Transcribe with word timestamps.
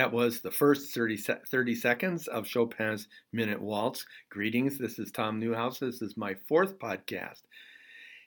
That 0.00 0.14
was 0.14 0.40
the 0.40 0.50
first 0.50 0.94
30, 0.94 1.18
30, 1.18 1.74
seconds 1.74 2.26
of 2.26 2.46
Chopin's 2.46 3.06
Minute 3.34 3.60
Waltz. 3.60 4.06
Greetings, 4.30 4.78
this 4.78 4.98
is 4.98 5.12
Tom 5.12 5.38
Newhouse. 5.38 5.78
This 5.78 6.00
is 6.00 6.16
my 6.16 6.36
fourth 6.48 6.78
podcast. 6.78 7.42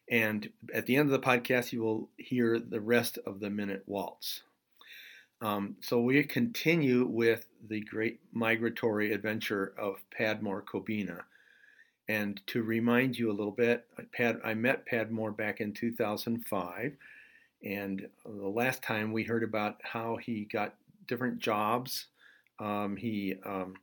And 0.08 0.52
at 0.72 0.86
the 0.86 0.98
end 0.98 1.12
of 1.12 1.20
the 1.20 1.28
podcast, 1.28 1.72
you 1.72 1.82
will 1.82 2.10
hear 2.18 2.60
the 2.60 2.80
rest 2.80 3.18
of 3.26 3.40
the 3.40 3.50
Minute 3.50 3.82
Waltz. 3.88 4.44
Um, 5.42 5.78
so 5.82 6.00
we 6.00 6.24
continue 6.26 7.08
with 7.08 7.48
the 7.68 7.82
great 7.82 8.20
migratory 8.32 9.12
adventure 9.12 9.74
of 9.76 9.96
Padmore 10.16 10.64
Kobina. 10.64 11.22
And 12.08 12.40
to 12.46 12.62
remind 12.62 13.18
you 13.18 13.32
a 13.32 13.34
little 13.34 13.52
bit, 13.52 13.88
Pad, 14.16 14.42
I 14.44 14.54
met 14.54 14.86
Padmore 14.86 15.36
back 15.36 15.60
in 15.60 15.74
2005. 15.74 16.96
And 17.66 18.08
the 18.26 18.48
last 18.48 18.84
time 18.84 19.12
we 19.12 19.24
heard 19.24 19.44
about 19.44 19.78
how 19.82 20.18
he 20.18 20.46
got 20.46 20.76
different 21.08 21.40
jobs. 21.40 22.08
Um, 22.60 22.96
he 22.96 23.36
um, 23.46 23.76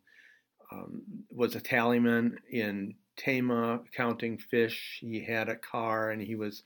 um, 0.72 1.02
was 1.30 1.54
a 1.54 1.60
tallyman 1.60 2.36
in 2.50 2.94
Tema 3.16 3.80
counting 3.94 4.38
fish. 4.38 4.98
He 5.00 5.24
had 5.24 5.48
a 5.48 5.56
car 5.56 6.10
and 6.10 6.22
he 6.22 6.36
was 6.36 6.62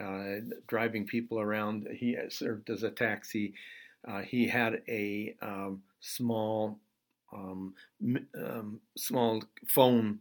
uh, 0.00 0.36
driving 0.66 1.06
people 1.06 1.40
around. 1.40 1.88
He 1.92 2.16
served 2.28 2.70
as 2.70 2.82
a 2.82 2.90
taxi. 2.90 3.54
Uh, 4.06 4.20
he 4.20 4.48
had 4.48 4.82
a 4.88 5.34
um, 5.42 5.82
small 6.00 6.78
um, 7.32 7.74
small 8.96 9.42
phone 9.68 10.18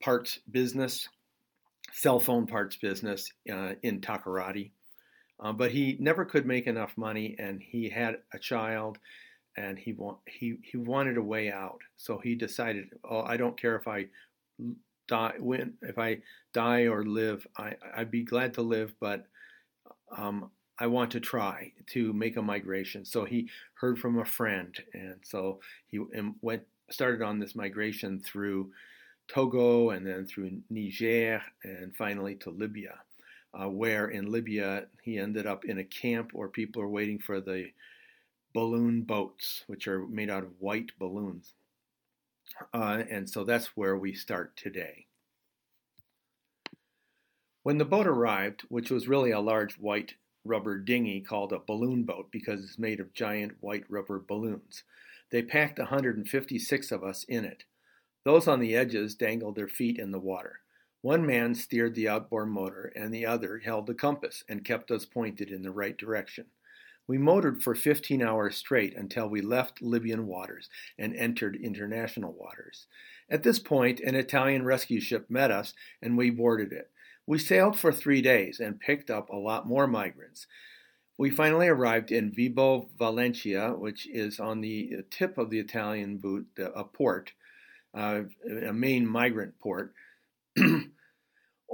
parts 0.00 0.38
business, 0.50 1.08
cell 1.92 2.20
phone 2.20 2.46
parts 2.46 2.76
business 2.76 3.32
uh, 3.52 3.72
in 3.82 4.00
Takoradi. 4.00 4.70
Uh, 5.42 5.52
but 5.52 5.72
he 5.72 5.96
never 5.98 6.24
could 6.24 6.46
make 6.46 6.68
enough 6.68 6.96
money, 6.96 7.34
and 7.38 7.60
he 7.60 7.88
had 7.88 8.18
a 8.32 8.38
child, 8.38 8.98
and 9.56 9.76
he 9.76 9.92
want 9.92 10.18
he 10.26 10.56
he 10.62 10.76
wanted 10.76 11.16
a 11.16 11.22
way 11.22 11.50
out. 11.50 11.80
So 11.96 12.18
he 12.18 12.36
decided, 12.36 12.90
oh, 13.04 13.22
I 13.22 13.36
don't 13.36 13.60
care 13.60 13.74
if 13.74 13.88
I 13.88 14.06
die, 15.08 15.34
when 15.40 15.74
if 15.82 15.98
I 15.98 16.18
die 16.54 16.86
or 16.86 17.04
live, 17.04 17.44
I 17.58 17.74
I'd 17.96 18.10
be 18.10 18.22
glad 18.22 18.54
to 18.54 18.62
live, 18.62 18.94
but 19.00 19.26
um, 20.16 20.50
I 20.78 20.86
want 20.86 21.10
to 21.12 21.20
try 21.20 21.72
to 21.88 22.12
make 22.12 22.36
a 22.36 22.42
migration. 22.42 23.04
So 23.04 23.24
he 23.24 23.48
heard 23.74 23.98
from 23.98 24.20
a 24.20 24.24
friend, 24.24 24.78
and 24.94 25.16
so 25.22 25.58
he 25.88 25.98
went 26.40 26.62
started 26.88 27.20
on 27.20 27.40
this 27.40 27.56
migration 27.56 28.20
through 28.20 28.70
Togo, 29.26 29.90
and 29.90 30.06
then 30.06 30.24
through 30.24 30.62
Niger, 30.70 31.42
and 31.64 31.96
finally 31.96 32.36
to 32.36 32.50
Libya 32.50 33.00
uh, 33.54 33.68
where 33.68 34.08
in 34.08 34.30
Libya 34.30 34.86
he 35.02 35.18
ended 35.18 35.46
up 35.46 35.64
in 35.64 35.78
a 35.78 35.84
camp 35.84 36.30
where 36.32 36.48
people 36.48 36.82
are 36.82 36.88
waiting 36.88 37.18
for 37.18 37.40
the 37.40 37.70
balloon 38.54 39.02
boats, 39.02 39.64
which 39.66 39.86
are 39.86 40.06
made 40.06 40.30
out 40.30 40.42
of 40.42 40.60
white 40.60 40.92
balloons. 40.98 41.54
Uh, 42.72 43.02
and 43.10 43.28
so 43.28 43.44
that's 43.44 43.76
where 43.76 43.96
we 43.96 44.12
start 44.12 44.56
today. 44.56 45.06
When 47.62 47.78
the 47.78 47.84
boat 47.84 48.06
arrived, 48.06 48.62
which 48.68 48.90
was 48.90 49.08
really 49.08 49.30
a 49.30 49.40
large 49.40 49.74
white 49.74 50.14
rubber 50.44 50.78
dinghy 50.78 51.20
called 51.20 51.52
a 51.52 51.60
balloon 51.60 52.02
boat 52.02 52.28
because 52.32 52.62
it's 52.64 52.78
made 52.78 52.98
of 52.98 53.12
giant 53.12 53.52
white 53.60 53.84
rubber 53.88 54.18
balloons, 54.18 54.82
they 55.30 55.42
packed 55.42 55.78
156 55.78 56.92
of 56.92 57.04
us 57.04 57.24
in 57.24 57.44
it. 57.44 57.64
Those 58.24 58.48
on 58.48 58.60
the 58.60 58.74
edges 58.74 59.14
dangled 59.14 59.56
their 59.56 59.68
feet 59.68 59.98
in 59.98 60.10
the 60.10 60.18
water. 60.18 60.60
One 61.02 61.26
man 61.26 61.56
steered 61.56 61.96
the 61.96 62.08
outboard 62.08 62.48
motor, 62.48 62.92
and 62.94 63.12
the 63.12 63.26
other 63.26 63.58
held 63.58 63.88
the 63.88 63.94
compass 63.94 64.44
and 64.48 64.64
kept 64.64 64.92
us 64.92 65.04
pointed 65.04 65.50
in 65.50 65.62
the 65.62 65.72
right 65.72 65.98
direction. 65.98 66.46
We 67.08 67.18
motored 67.18 67.60
for 67.60 67.74
15 67.74 68.22
hours 68.22 68.56
straight 68.56 68.96
until 68.96 69.28
we 69.28 69.40
left 69.40 69.82
Libyan 69.82 70.28
waters 70.28 70.70
and 70.96 71.14
entered 71.16 71.56
international 71.56 72.32
waters. 72.32 72.86
At 73.28 73.42
this 73.42 73.58
point, 73.58 73.98
an 73.98 74.14
Italian 74.14 74.64
rescue 74.64 75.00
ship 75.00 75.28
met 75.28 75.50
us, 75.50 75.74
and 76.00 76.16
we 76.16 76.30
boarded 76.30 76.72
it. 76.72 76.90
We 77.26 77.38
sailed 77.38 77.76
for 77.76 77.92
three 77.92 78.22
days 78.22 78.60
and 78.60 78.78
picked 78.78 79.10
up 79.10 79.28
a 79.28 79.36
lot 79.36 79.66
more 79.66 79.88
migrants. 79.88 80.46
We 81.18 81.30
finally 81.30 81.66
arrived 81.66 82.12
in 82.12 82.30
Vibo 82.30 82.88
Valentia, 82.96 83.76
which 83.76 84.06
is 84.06 84.38
on 84.38 84.60
the 84.60 84.98
tip 85.10 85.36
of 85.36 85.50
the 85.50 85.58
Italian 85.58 86.18
boot, 86.18 86.46
a 86.56 86.84
port, 86.84 87.32
uh, 87.92 88.22
a 88.64 88.72
main 88.72 89.04
migrant 89.04 89.58
port. 89.58 89.94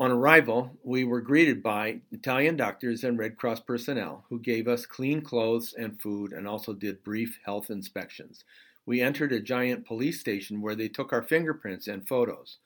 On 0.00 0.12
arrival, 0.12 0.78
we 0.84 1.02
were 1.02 1.20
greeted 1.20 1.60
by 1.60 2.02
Italian 2.12 2.54
doctors 2.56 3.02
and 3.02 3.18
Red 3.18 3.36
Cross 3.36 3.60
personnel 3.60 4.24
who 4.28 4.38
gave 4.38 4.68
us 4.68 4.86
clean 4.86 5.22
clothes 5.22 5.74
and 5.76 6.00
food 6.00 6.32
and 6.32 6.46
also 6.46 6.72
did 6.72 7.02
brief 7.02 7.40
health 7.44 7.68
inspections. 7.68 8.44
We 8.86 9.00
entered 9.00 9.32
a 9.32 9.40
giant 9.40 9.84
police 9.84 10.20
station 10.20 10.60
where 10.60 10.76
they 10.76 10.86
took 10.86 11.12
our 11.12 11.24
fingerprints 11.24 11.88
and 11.88 12.06
photos. 12.06 12.58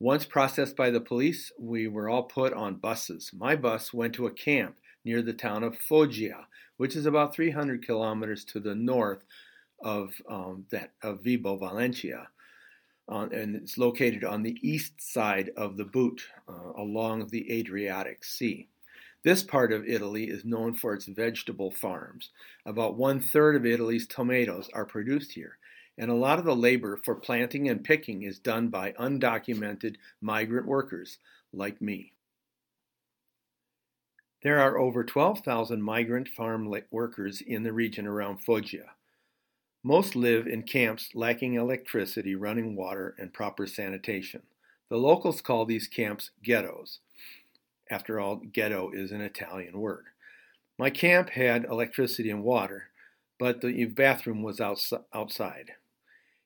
Once 0.00 0.24
processed 0.24 0.74
by 0.74 0.90
the 0.90 1.00
police, 1.00 1.52
we 1.60 1.86
were 1.86 2.08
all 2.08 2.24
put 2.24 2.52
on 2.52 2.74
buses. 2.74 3.30
My 3.32 3.54
bus 3.54 3.94
went 3.94 4.12
to 4.14 4.26
a 4.26 4.32
camp 4.32 4.78
near 5.04 5.22
the 5.22 5.32
town 5.32 5.62
of 5.62 5.78
Foggia, 5.78 6.48
which 6.76 6.96
is 6.96 7.06
about 7.06 7.36
300 7.36 7.86
kilometers 7.86 8.44
to 8.46 8.58
the 8.58 8.74
north 8.74 9.22
of 9.80 10.20
um, 10.28 10.66
that 10.72 10.90
of 11.04 11.22
Vibo 11.22 11.56
Valentia 11.60 12.26
on, 13.12 13.32
and 13.32 13.54
it's 13.54 13.78
located 13.78 14.24
on 14.24 14.42
the 14.42 14.56
east 14.62 15.00
side 15.00 15.50
of 15.56 15.76
the 15.76 15.84
Boot 15.84 16.22
uh, 16.48 16.72
along 16.76 17.28
the 17.28 17.52
Adriatic 17.52 18.24
Sea. 18.24 18.68
This 19.22 19.42
part 19.42 19.72
of 19.72 19.86
Italy 19.86 20.24
is 20.24 20.44
known 20.44 20.74
for 20.74 20.94
its 20.94 21.06
vegetable 21.06 21.70
farms. 21.70 22.30
About 22.66 22.96
one 22.96 23.20
third 23.20 23.54
of 23.54 23.66
Italy's 23.66 24.08
tomatoes 24.08 24.68
are 24.74 24.84
produced 24.84 25.30
here, 25.32 25.58
and 25.98 26.10
a 26.10 26.14
lot 26.14 26.38
of 26.38 26.44
the 26.44 26.56
labor 26.56 26.98
for 27.04 27.14
planting 27.14 27.68
and 27.68 27.84
picking 27.84 28.22
is 28.22 28.40
done 28.40 28.68
by 28.68 28.92
undocumented 28.92 29.96
migrant 30.20 30.66
workers 30.66 31.18
like 31.52 31.80
me. 31.80 32.12
There 34.42 34.58
are 34.58 34.78
over 34.78 35.04
12,000 35.04 35.80
migrant 35.80 36.28
farm 36.28 36.74
workers 36.90 37.42
in 37.42 37.62
the 37.62 37.72
region 37.72 38.08
around 38.08 38.38
Foggia. 38.38 38.86
Most 39.84 40.14
live 40.14 40.46
in 40.46 40.62
camps 40.62 41.10
lacking 41.12 41.54
electricity, 41.54 42.36
running 42.36 42.76
water, 42.76 43.16
and 43.18 43.32
proper 43.32 43.66
sanitation. 43.66 44.42
The 44.88 44.96
locals 44.96 45.40
call 45.40 45.64
these 45.64 45.88
camps 45.88 46.30
ghettos. 46.42 47.00
After 47.90 48.20
all, 48.20 48.36
ghetto 48.36 48.90
is 48.92 49.10
an 49.10 49.20
Italian 49.20 49.80
word. 49.80 50.04
My 50.78 50.88
camp 50.88 51.30
had 51.30 51.64
electricity 51.64 52.30
and 52.30 52.44
water, 52.44 52.90
but 53.38 53.60
the 53.60 53.84
bathroom 53.86 54.42
was 54.42 54.60
outside. 54.60 55.72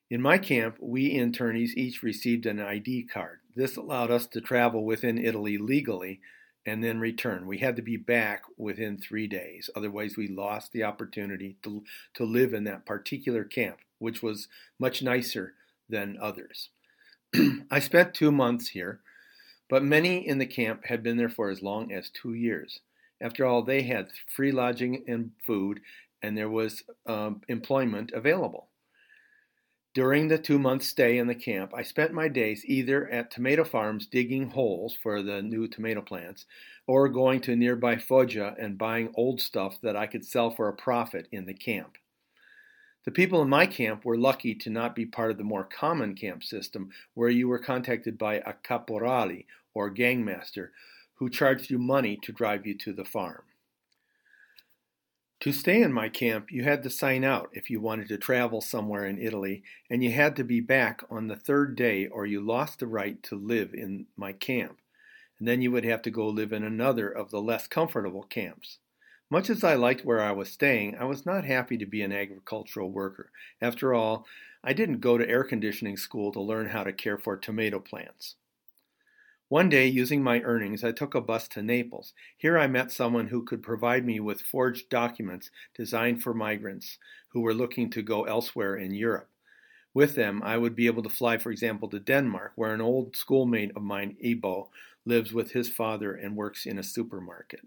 In 0.09 0.21
my 0.21 0.37
camp, 0.39 0.77
we 0.79 1.13
internees 1.13 1.75
each 1.75 2.01
received 2.01 2.45
an 2.47 2.59
ID 2.59 3.03
card. 3.03 3.39
This 3.55 3.75
allowed 3.75 4.09
us 4.09 4.25
to 4.27 4.41
travel 4.41 4.83
within 4.83 5.17
Italy 5.17 5.57
legally 5.57 6.21
and 6.67 6.83
then 6.83 6.99
return. 6.99 7.47
We 7.47 7.59
had 7.59 7.77
to 7.77 7.81
be 7.81 7.95
back 7.95 8.43
within 8.57 8.97
three 8.97 9.25
days. 9.25 9.69
Otherwise, 9.73 10.17
we 10.17 10.27
lost 10.27 10.73
the 10.73 10.83
opportunity 10.83 11.55
to, 11.63 11.81
to 12.15 12.25
live 12.25 12.53
in 12.53 12.65
that 12.65 12.85
particular 12.85 13.45
camp, 13.45 13.77
which 13.99 14.21
was 14.21 14.49
much 14.77 15.01
nicer 15.01 15.53
than 15.89 16.17
others. 16.21 16.69
I 17.71 17.79
spent 17.79 18.13
two 18.13 18.33
months 18.33 18.67
here, 18.67 18.99
but 19.69 19.81
many 19.81 20.27
in 20.27 20.39
the 20.39 20.45
camp 20.45 20.85
had 20.85 21.01
been 21.01 21.15
there 21.15 21.29
for 21.29 21.49
as 21.49 21.61
long 21.61 21.93
as 21.93 22.09
two 22.09 22.33
years. 22.33 22.81
After 23.21 23.45
all, 23.45 23.63
they 23.63 23.83
had 23.83 24.09
free 24.27 24.51
lodging 24.51 25.05
and 25.07 25.31
food, 25.45 25.79
and 26.21 26.37
there 26.37 26.49
was 26.49 26.83
um, 27.05 27.41
employment 27.47 28.11
available. 28.11 28.67
During 29.97 30.27
the 30.27 30.37
two 30.37 30.59
month 30.59 30.83
stay 30.83 31.17
in 31.17 31.25
the 31.25 31.33
camp, 31.33 31.73
I 31.73 31.81
spent 31.81 32.13
my 32.13 32.27
days 32.27 32.63
either 32.65 33.09
at 33.09 33.31
tomato 33.31 33.63
farms 33.63 34.05
digging 34.05 34.51
holes 34.51 34.93
for 34.93 35.23
the 35.23 35.41
new 35.41 35.67
tomato 35.67 36.03
plants 36.03 36.45
or 36.85 37.09
going 37.09 37.41
to 37.41 37.55
nearby 37.55 37.97
Foggia 37.97 38.55
and 38.59 38.77
buying 38.77 39.11
old 39.15 39.41
stuff 39.41 39.81
that 39.81 39.95
I 39.95 40.05
could 40.05 40.23
sell 40.23 40.51
for 40.51 40.67
a 40.67 40.73
profit 40.75 41.27
in 41.31 41.47
the 41.47 41.53
camp. 41.55 41.97
The 43.05 43.11
people 43.11 43.41
in 43.41 43.49
my 43.49 43.65
camp 43.65 44.05
were 44.05 44.19
lucky 44.19 44.53
to 44.53 44.69
not 44.69 44.93
be 44.93 45.07
part 45.07 45.31
of 45.31 45.39
the 45.39 45.43
more 45.43 45.63
common 45.63 46.13
camp 46.13 46.43
system 46.43 46.91
where 47.15 47.29
you 47.29 47.47
were 47.47 47.57
contacted 47.57 48.19
by 48.19 48.35
a 48.35 48.53
caporale 48.53 49.45
or 49.73 49.89
gangmaster 49.89 50.69
who 51.15 51.27
charged 51.27 51.71
you 51.71 51.79
money 51.79 52.19
to 52.21 52.31
drive 52.31 52.67
you 52.67 52.77
to 52.77 52.93
the 52.93 53.03
farm. 53.03 53.41
To 55.41 55.51
stay 55.51 55.83
in 55.83 55.93
my 55.93 56.09
camp, 56.09 56.51
you 56.51 56.63
had 56.63 56.81
to 56.81 56.89
sign 56.89 57.23
out 57.23 57.49
if 57.53 57.69
you 57.69 57.79
wanted 57.79 58.07
to 58.07 58.17
travel 58.17 58.59
somewhere 58.59 59.05
in 59.05 59.19
Italy, 59.19 59.61
and 59.87 60.03
you 60.03 60.11
had 60.11 60.35
to 60.37 60.43
be 60.43 60.59
back 60.61 61.03
on 61.11 61.27
the 61.27 61.35
third 61.35 61.75
day 61.75 62.07
or 62.07 62.25
you 62.25 62.41
lost 62.41 62.79
the 62.79 62.87
right 62.87 63.21
to 63.23 63.35
live 63.35 63.71
in 63.75 64.07
my 64.15 64.33
camp. 64.33 64.79
And 65.37 65.47
then 65.47 65.61
you 65.61 65.71
would 65.71 65.85
have 65.85 66.01
to 66.03 66.11
go 66.11 66.27
live 66.27 66.51
in 66.51 66.63
another 66.63 67.07
of 67.07 67.29
the 67.29 67.39
less 67.39 67.67
comfortable 67.67 68.23
camps. 68.23 68.79
Much 69.29 69.49
as 69.51 69.63
I 69.63 69.75
liked 69.75 70.03
where 70.03 70.21
I 70.21 70.31
was 70.31 70.49
staying, 70.49 70.95
I 70.95 71.03
was 71.03 71.23
not 71.23 71.45
happy 71.45 71.77
to 71.77 71.85
be 71.85 72.01
an 72.01 72.11
agricultural 72.11 72.89
worker. 72.89 73.29
After 73.61 73.93
all, 73.93 74.25
I 74.63 74.73
didn't 74.73 75.01
go 75.01 75.19
to 75.19 75.29
air 75.29 75.43
conditioning 75.43 75.97
school 75.97 76.31
to 76.31 76.41
learn 76.41 76.69
how 76.69 76.83
to 76.83 76.91
care 76.91 77.17
for 77.19 77.37
tomato 77.37 77.79
plants. 77.79 78.35
One 79.49 79.69
day, 79.69 79.87
using 79.87 80.21
my 80.21 80.41
earnings, 80.41 80.83
I 80.83 80.91
took 80.91 81.15
a 81.15 81.21
bus 81.21 81.47
to 81.49 81.61
Naples. 81.61 82.13
Here 82.37 82.57
I 82.57 82.67
met 82.67 82.91
someone 82.91 83.27
who 83.27 83.45
could 83.45 83.63
provide 83.63 84.05
me 84.05 84.19
with 84.19 84.41
forged 84.41 84.89
documents 84.89 85.51
designed 85.73 86.21
for 86.21 86.33
migrants 86.33 86.97
who 87.29 87.39
were 87.39 87.53
looking 87.53 87.89
to 87.91 88.01
go 88.01 88.25
elsewhere 88.25 88.75
in 88.75 88.93
Europe. 88.93 89.29
With 89.93 90.15
them, 90.15 90.43
I 90.43 90.57
would 90.57 90.75
be 90.75 90.87
able 90.87 91.01
to 91.03 91.09
fly, 91.09 91.37
for 91.37 91.49
example, 91.49 91.87
to 91.89 91.99
Denmark, 91.99 92.53
where 92.55 92.73
an 92.73 92.81
old 92.81 93.15
schoolmate 93.15 93.71
of 93.75 93.83
mine, 93.83 94.17
Ebo, 94.21 94.69
lives 95.05 95.31
with 95.31 95.53
his 95.53 95.69
father 95.69 96.13
and 96.13 96.35
works 96.35 96.65
in 96.65 96.77
a 96.77 96.83
supermarket. 96.83 97.61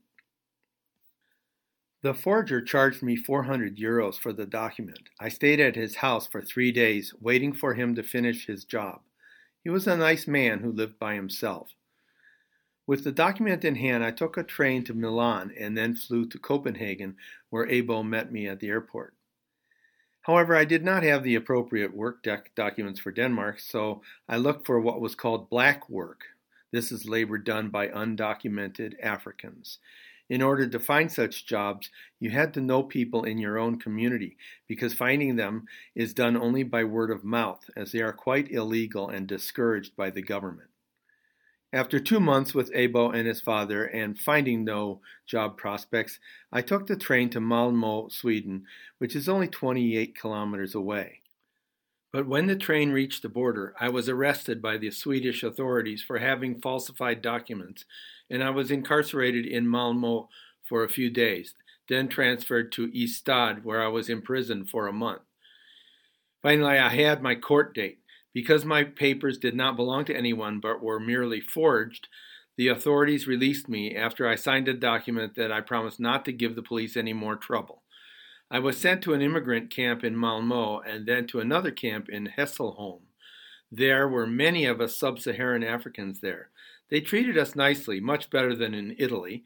The 2.02 2.12
forger 2.12 2.60
charged 2.60 3.02
me 3.02 3.16
400 3.16 3.78
euros 3.78 4.18
for 4.18 4.34
the 4.34 4.46
document. 4.46 5.08
I 5.18 5.30
stayed 5.30 5.60
at 5.60 5.76
his 5.76 5.96
house 5.96 6.26
for 6.26 6.42
three 6.42 6.72
days, 6.72 7.14
waiting 7.20 7.54
for 7.54 7.72
him 7.72 7.94
to 7.94 8.02
finish 8.02 8.46
his 8.46 8.64
job. 8.64 9.00
He 9.62 9.70
was 9.70 9.86
a 9.86 9.96
nice 9.96 10.26
man 10.26 10.60
who 10.60 10.72
lived 10.72 10.98
by 10.98 11.14
himself. 11.14 11.70
With 12.86 13.04
the 13.04 13.12
document 13.12 13.64
in 13.64 13.76
hand, 13.76 14.02
I 14.02 14.10
took 14.10 14.36
a 14.36 14.42
train 14.42 14.84
to 14.84 14.94
Milan 14.94 15.52
and 15.58 15.76
then 15.76 15.94
flew 15.94 16.26
to 16.26 16.38
Copenhagen, 16.38 17.16
where 17.50 17.68
Ebo 17.68 18.02
met 18.02 18.32
me 18.32 18.48
at 18.48 18.58
the 18.58 18.68
airport. 18.68 19.14
However, 20.22 20.54
I 20.54 20.64
did 20.64 20.84
not 20.84 21.02
have 21.02 21.22
the 21.22 21.34
appropriate 21.34 21.94
work 21.94 22.22
doc- 22.22 22.50
documents 22.54 23.00
for 23.00 23.10
Denmark, 23.10 23.60
so 23.60 24.02
I 24.28 24.36
looked 24.36 24.66
for 24.66 24.80
what 24.80 25.00
was 25.00 25.14
called 25.14 25.50
black 25.50 25.88
work. 25.88 26.24
This 26.72 26.92
is 26.92 27.08
labor 27.08 27.38
done 27.38 27.68
by 27.68 27.88
undocumented 27.88 28.94
Africans. 29.02 29.78
In 30.30 30.42
order 30.42 30.68
to 30.68 30.78
find 30.78 31.10
such 31.10 31.44
jobs, 31.44 31.90
you 32.20 32.30
had 32.30 32.54
to 32.54 32.60
know 32.60 32.84
people 32.84 33.24
in 33.24 33.36
your 33.36 33.58
own 33.58 33.80
community 33.80 34.36
because 34.68 34.94
finding 34.94 35.34
them 35.34 35.66
is 35.96 36.14
done 36.14 36.36
only 36.36 36.62
by 36.62 36.84
word 36.84 37.10
of 37.10 37.24
mouth, 37.24 37.68
as 37.76 37.90
they 37.90 38.00
are 38.00 38.12
quite 38.12 38.48
illegal 38.48 39.08
and 39.08 39.26
discouraged 39.26 39.96
by 39.96 40.08
the 40.08 40.22
government. 40.22 40.70
After 41.72 41.98
two 41.98 42.20
months 42.20 42.54
with 42.54 42.70
Ebo 42.72 43.10
and 43.10 43.26
his 43.26 43.40
father 43.40 43.84
and 43.84 44.16
finding 44.16 44.64
no 44.64 45.00
job 45.26 45.56
prospects, 45.56 46.20
I 46.52 46.62
took 46.62 46.86
the 46.86 46.96
train 46.96 47.28
to 47.30 47.40
Malmo, 47.40 48.08
Sweden, 48.08 48.66
which 48.98 49.16
is 49.16 49.28
only 49.28 49.48
28 49.48 50.16
kilometers 50.16 50.76
away. 50.76 51.22
But 52.12 52.26
when 52.26 52.46
the 52.46 52.56
train 52.56 52.90
reached 52.90 53.22
the 53.22 53.28
border, 53.28 53.74
I 53.80 53.88
was 53.88 54.08
arrested 54.08 54.60
by 54.60 54.78
the 54.78 54.90
Swedish 54.90 55.42
authorities 55.44 56.02
for 56.02 56.18
having 56.18 56.60
falsified 56.60 57.22
documents 57.22 57.84
and 58.30 58.42
I 58.42 58.50
was 58.50 58.70
incarcerated 58.70 59.44
in 59.44 59.68
Malmo 59.68 60.28
for 60.62 60.84
a 60.84 60.88
few 60.88 61.10
days, 61.10 61.54
then 61.88 62.08
transferred 62.08 62.70
to 62.72 62.88
Ystad, 62.88 63.64
where 63.64 63.82
I 63.82 63.88
was 63.88 64.08
imprisoned 64.08 64.70
for 64.70 64.86
a 64.86 64.92
month. 64.92 65.22
Finally, 66.42 66.78
I 66.78 66.88
had 66.88 67.22
my 67.22 67.34
court 67.34 67.74
date. 67.74 67.98
Because 68.32 68.64
my 68.64 68.84
papers 68.84 69.38
did 69.38 69.56
not 69.56 69.76
belong 69.76 70.04
to 70.04 70.16
anyone 70.16 70.60
but 70.60 70.82
were 70.82 71.00
merely 71.00 71.40
forged, 71.40 72.08
the 72.56 72.68
authorities 72.68 73.26
released 73.26 73.68
me 73.68 73.96
after 73.96 74.28
I 74.28 74.36
signed 74.36 74.68
a 74.68 74.74
document 74.74 75.34
that 75.34 75.50
I 75.50 75.60
promised 75.60 75.98
not 75.98 76.24
to 76.26 76.32
give 76.32 76.54
the 76.54 76.62
police 76.62 76.96
any 76.96 77.12
more 77.12 77.36
trouble. 77.36 77.82
I 78.50 78.58
was 78.58 78.76
sent 78.76 79.02
to 79.02 79.14
an 79.14 79.22
immigrant 79.22 79.70
camp 79.70 80.04
in 80.04 80.16
Malmo 80.16 80.80
and 80.80 81.06
then 81.06 81.26
to 81.28 81.40
another 81.40 81.70
camp 81.70 82.08
in 82.08 82.32
Hässleholm. 82.36 83.00
There 83.72 84.08
were 84.08 84.26
many 84.26 84.64
of 84.64 84.80
us 84.80 84.96
sub 84.96 85.20
Saharan 85.20 85.62
Africans 85.62 86.20
there. 86.20 86.50
They 86.90 87.00
treated 87.00 87.38
us 87.38 87.56
nicely, 87.56 88.00
much 88.00 88.30
better 88.30 88.54
than 88.54 88.74
in 88.74 88.96
Italy. 88.98 89.44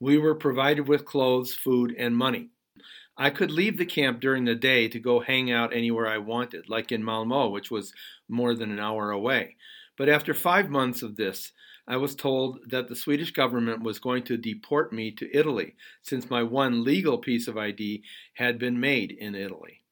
We 0.00 0.18
were 0.18 0.34
provided 0.34 0.88
with 0.88 1.04
clothes, 1.04 1.54
food, 1.54 1.94
and 1.96 2.16
money. 2.16 2.50
I 3.16 3.30
could 3.30 3.50
leave 3.50 3.76
the 3.76 3.86
camp 3.86 4.20
during 4.20 4.44
the 4.44 4.54
day 4.54 4.88
to 4.88 4.98
go 4.98 5.20
hang 5.20 5.50
out 5.50 5.74
anywhere 5.74 6.06
I 6.06 6.18
wanted, 6.18 6.68
like 6.68 6.90
in 6.90 7.04
Malmo, 7.04 7.50
which 7.50 7.70
was 7.70 7.92
more 8.28 8.54
than 8.54 8.70
an 8.70 8.80
hour 8.80 9.10
away. 9.10 9.56
But 9.98 10.08
after 10.08 10.32
five 10.32 10.70
months 10.70 11.02
of 11.02 11.16
this, 11.16 11.52
I 11.86 11.96
was 11.96 12.14
told 12.14 12.60
that 12.70 12.88
the 12.88 12.96
Swedish 12.96 13.32
government 13.32 13.82
was 13.82 13.98
going 13.98 14.22
to 14.24 14.36
deport 14.36 14.92
me 14.92 15.10
to 15.12 15.36
Italy, 15.36 15.76
since 16.02 16.30
my 16.30 16.42
one 16.42 16.84
legal 16.84 17.18
piece 17.18 17.46
of 17.48 17.58
ID 17.58 18.02
had 18.34 18.58
been 18.58 18.80
made 18.80 19.12
in 19.12 19.34
Italy. 19.34 19.82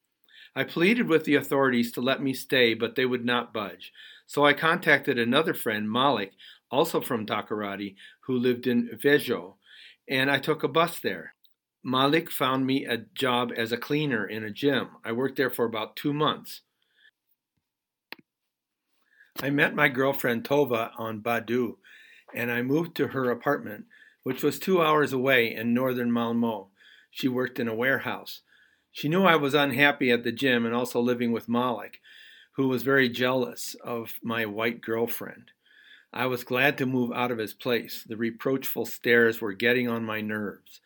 I 0.55 0.65
pleaded 0.65 1.09
with 1.09 1.25
the 1.25 1.35
authorities 1.35 1.93
to 1.93 2.01
let 2.01 2.23
me 2.23 2.33
stay, 2.33 2.75
but 2.75 2.95
they 2.95 3.05
would 3.05 3.25
not 3.25 3.53
budge. 3.53 3.93
So 4.27 4.45
I 4.45 4.53
contacted 4.53 5.19
another 5.19 5.55
friend, 5.55 5.91
Malik, 5.91 6.33
also 6.71 7.01
from 7.01 7.27
Takoradi, 7.27 7.97
who 8.21 8.37
lived 8.39 8.67
in 8.67 8.89
Växjö, 9.03 9.55
and 10.09 10.31
I 10.31 10.39
took 10.39 10.63
a 10.63 10.69
bus 10.69 10.99
there. 10.99 11.35
Malik 11.83 12.31
found 12.31 12.67
me 12.67 12.85
a 12.85 12.99
job 13.15 13.53
as 13.57 13.73
a 13.73 13.77
cleaner 13.77 14.27
in 14.27 14.45
a 14.45 14.51
gym. 14.51 14.89
I 15.05 15.13
worked 15.13 15.37
there 15.37 15.51
for 15.51 15.65
about 15.65 15.97
two 15.97 16.13
months. 16.13 16.63
I 19.41 19.51
met 19.51 19.75
my 19.75 19.89
girlfriend 19.89 20.45
Tova 20.45 20.91
on 20.99 21.21
Badu, 21.21 21.77
and 22.35 22.51
I 22.51 22.63
moved 22.63 22.97
to 22.97 23.09
her 23.09 23.31
apartment, 23.31 23.85
which 24.25 24.43
was 24.43 24.59
two 24.59 24.83
hours 24.83 25.13
away 25.13 25.55
in 25.55 25.73
northern 25.73 26.11
Malmo. 26.11 26.71
She 27.11 27.29
worked 27.29 27.61
in 27.61 27.69
a 27.69 27.75
warehouse. 27.75 28.43
She 28.91 29.09
knew 29.09 29.25
I 29.25 29.37
was 29.37 29.55
unhappy 29.55 30.11
at 30.11 30.25
the 30.25 30.33
gym 30.33 30.67
and 30.67 30.75
also 30.75 31.01
living 31.01 31.31
with 31.31 31.49
Malik, 31.49 32.01
who 32.53 32.67
was 32.67 32.83
very 32.83 33.09
jealous 33.09 33.77
of 33.85 34.15
my 34.23 34.45
white 34.45 34.81
girlfriend. 34.81 35.53
I 36.13 36.27
was 36.27 36.45
glad 36.45 36.79
to 36.79 36.87
move 36.87 37.13
out 37.13 37.31
of 37.31 37.39
his 37.39 37.53
place. 37.53 38.05
The 38.09 38.17
reproachful 38.17 38.87
stares 38.87 39.41
were 39.41 39.53
getting 39.53 39.89
on 39.89 40.05
my 40.05 40.21
nerves. 40.21 40.81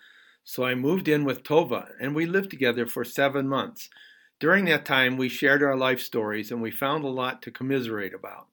So 0.45 0.65
I 0.65 0.75
moved 0.75 1.07
in 1.07 1.25
with 1.25 1.45
Tova, 1.45 1.91
and 2.01 2.15
we 2.15 2.27
lived 2.27 2.51
together 2.51 2.87
for 2.87 3.05
seven 3.05 3.49
months. 3.49 3.89
During 4.41 4.65
that 4.65 4.85
time, 4.85 5.17
we 5.17 5.29
shared 5.29 5.63
our 5.63 5.77
life 5.77 6.01
stories, 6.01 6.51
and 6.51 6.61
we 6.61 6.73
found 6.73 7.05
a 7.05 7.09
lot 7.09 7.43
to 7.43 7.53
commiserate 7.53 8.13
about. 8.13 8.49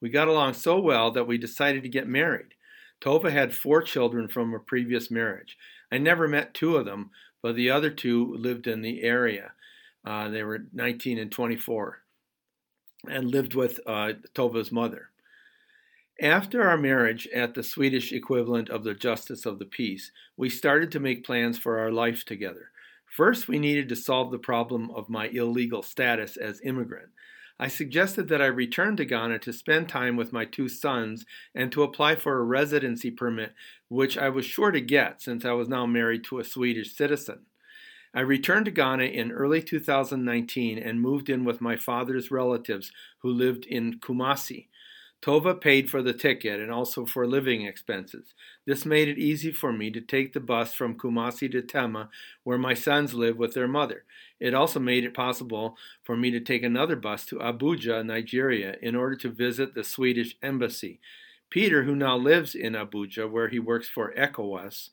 We 0.00 0.08
got 0.08 0.28
along 0.28 0.54
so 0.54 0.80
well 0.80 1.10
that 1.10 1.26
we 1.26 1.36
decided 1.36 1.82
to 1.82 1.88
get 1.90 2.08
married. 2.08 2.54
Tova 3.02 3.30
had 3.30 3.54
four 3.54 3.82
children 3.82 4.28
from 4.28 4.54
a 4.54 4.58
previous 4.58 5.10
marriage. 5.10 5.58
I 5.92 5.98
never 5.98 6.26
met 6.26 6.54
two 6.54 6.76
of 6.76 6.86
them, 6.86 7.10
but 7.42 7.54
the 7.54 7.70
other 7.70 7.90
two 7.90 8.34
lived 8.36 8.66
in 8.66 8.80
the 8.80 9.02
area. 9.02 9.52
Uh, 10.04 10.30
they 10.30 10.42
were 10.42 10.64
19 10.72 11.18
and 11.18 11.30
24 11.30 11.98
and 13.06 13.30
lived 13.30 13.54
with 13.54 13.80
uh, 13.86 14.12
Tova's 14.34 14.72
mother. 14.72 15.10
After 16.20 16.62
our 16.62 16.76
marriage 16.76 17.26
at 17.34 17.54
the 17.54 17.64
Swedish 17.64 18.12
equivalent 18.12 18.70
of 18.70 18.84
the 18.84 18.94
Justice 18.94 19.44
of 19.44 19.58
the 19.58 19.64
Peace, 19.64 20.12
we 20.36 20.48
started 20.48 20.92
to 20.92 21.00
make 21.00 21.26
plans 21.26 21.58
for 21.58 21.80
our 21.80 21.90
life 21.90 22.24
together. 22.24 22.70
First, 23.04 23.48
we 23.48 23.58
needed 23.58 23.88
to 23.88 23.96
solve 23.96 24.30
the 24.30 24.38
problem 24.38 24.92
of 24.92 25.08
my 25.08 25.26
illegal 25.26 25.82
status 25.82 26.36
as 26.36 26.60
immigrant. 26.62 27.08
I 27.58 27.66
suggested 27.66 28.28
that 28.28 28.40
I 28.40 28.46
return 28.46 28.96
to 28.96 29.04
Ghana 29.04 29.40
to 29.40 29.52
spend 29.52 29.88
time 29.88 30.16
with 30.16 30.32
my 30.32 30.44
two 30.44 30.68
sons 30.68 31.26
and 31.52 31.72
to 31.72 31.82
apply 31.82 32.14
for 32.14 32.38
a 32.38 32.44
residency 32.44 33.10
permit, 33.10 33.52
which 33.88 34.16
I 34.16 34.28
was 34.28 34.44
sure 34.44 34.70
to 34.70 34.80
get 34.80 35.20
since 35.20 35.44
I 35.44 35.52
was 35.52 35.68
now 35.68 35.84
married 35.84 36.22
to 36.24 36.38
a 36.38 36.44
Swedish 36.44 36.94
citizen. 36.94 37.46
I 38.14 38.20
returned 38.20 38.66
to 38.66 38.70
Ghana 38.70 39.04
in 39.04 39.32
early 39.32 39.60
2019 39.60 40.78
and 40.78 41.00
moved 41.00 41.28
in 41.28 41.44
with 41.44 41.60
my 41.60 41.74
father's 41.74 42.30
relatives 42.30 42.92
who 43.22 43.30
lived 43.30 43.66
in 43.66 43.98
Kumasi. 43.98 44.68
Tova 45.24 45.58
paid 45.58 45.88
for 45.88 46.02
the 46.02 46.12
ticket 46.12 46.60
and 46.60 46.70
also 46.70 47.06
for 47.06 47.26
living 47.26 47.64
expenses. 47.64 48.34
This 48.66 48.84
made 48.84 49.08
it 49.08 49.16
easy 49.16 49.50
for 49.50 49.72
me 49.72 49.90
to 49.90 50.02
take 50.02 50.34
the 50.34 50.40
bus 50.40 50.74
from 50.74 50.98
Kumasi 50.98 51.50
to 51.50 51.62
Tema, 51.62 52.10
where 52.42 52.58
my 52.58 52.74
sons 52.74 53.14
live 53.14 53.38
with 53.38 53.54
their 53.54 53.66
mother. 53.66 54.04
It 54.38 54.52
also 54.52 54.80
made 54.80 55.02
it 55.02 55.14
possible 55.14 55.78
for 56.02 56.14
me 56.14 56.30
to 56.30 56.40
take 56.40 56.62
another 56.62 56.94
bus 56.94 57.24
to 57.26 57.36
Abuja, 57.36 58.04
Nigeria, 58.04 58.76
in 58.82 58.94
order 58.94 59.16
to 59.16 59.30
visit 59.30 59.74
the 59.74 59.82
Swedish 59.82 60.36
embassy. 60.42 61.00
Peter, 61.48 61.84
who 61.84 61.96
now 61.96 62.18
lives 62.18 62.54
in 62.54 62.74
Abuja, 62.74 63.30
where 63.30 63.48
he 63.48 63.58
works 63.58 63.88
for 63.88 64.12
ECOWAS, 64.18 64.90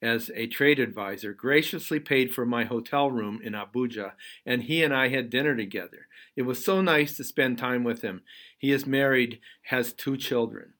as 0.00 0.30
a 0.34 0.46
trade 0.46 0.78
advisor, 0.78 1.32
graciously 1.32 1.98
paid 1.98 2.32
for 2.32 2.46
my 2.46 2.64
hotel 2.64 3.10
room 3.10 3.40
in 3.42 3.52
Abuja, 3.52 4.12
and 4.46 4.62
he 4.62 4.82
and 4.82 4.94
I 4.94 5.08
had 5.08 5.30
dinner 5.30 5.56
together. 5.56 6.06
It 6.36 6.42
was 6.42 6.64
so 6.64 6.80
nice 6.80 7.16
to 7.16 7.24
spend 7.24 7.58
time 7.58 7.84
with 7.84 8.02
him. 8.02 8.22
He 8.56 8.70
is 8.70 8.86
married, 8.86 9.40
has 9.62 9.92
two 9.92 10.16
children. 10.16 10.74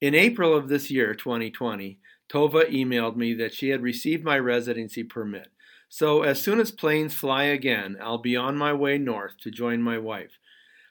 In 0.00 0.14
April 0.14 0.56
of 0.56 0.68
this 0.68 0.90
year, 0.90 1.14
2020, 1.14 1.98
Tova 2.28 2.70
emailed 2.70 3.16
me 3.16 3.34
that 3.34 3.54
she 3.54 3.68
had 3.68 3.82
received 3.82 4.24
my 4.24 4.38
residency 4.38 5.02
permit. 5.02 5.48
So, 5.88 6.22
as 6.22 6.40
soon 6.40 6.58
as 6.58 6.72
planes 6.72 7.14
fly 7.14 7.44
again, 7.44 7.96
I'll 8.02 8.18
be 8.18 8.36
on 8.36 8.56
my 8.56 8.72
way 8.72 8.98
north 8.98 9.38
to 9.42 9.50
join 9.50 9.80
my 9.80 9.98
wife. 9.98 10.38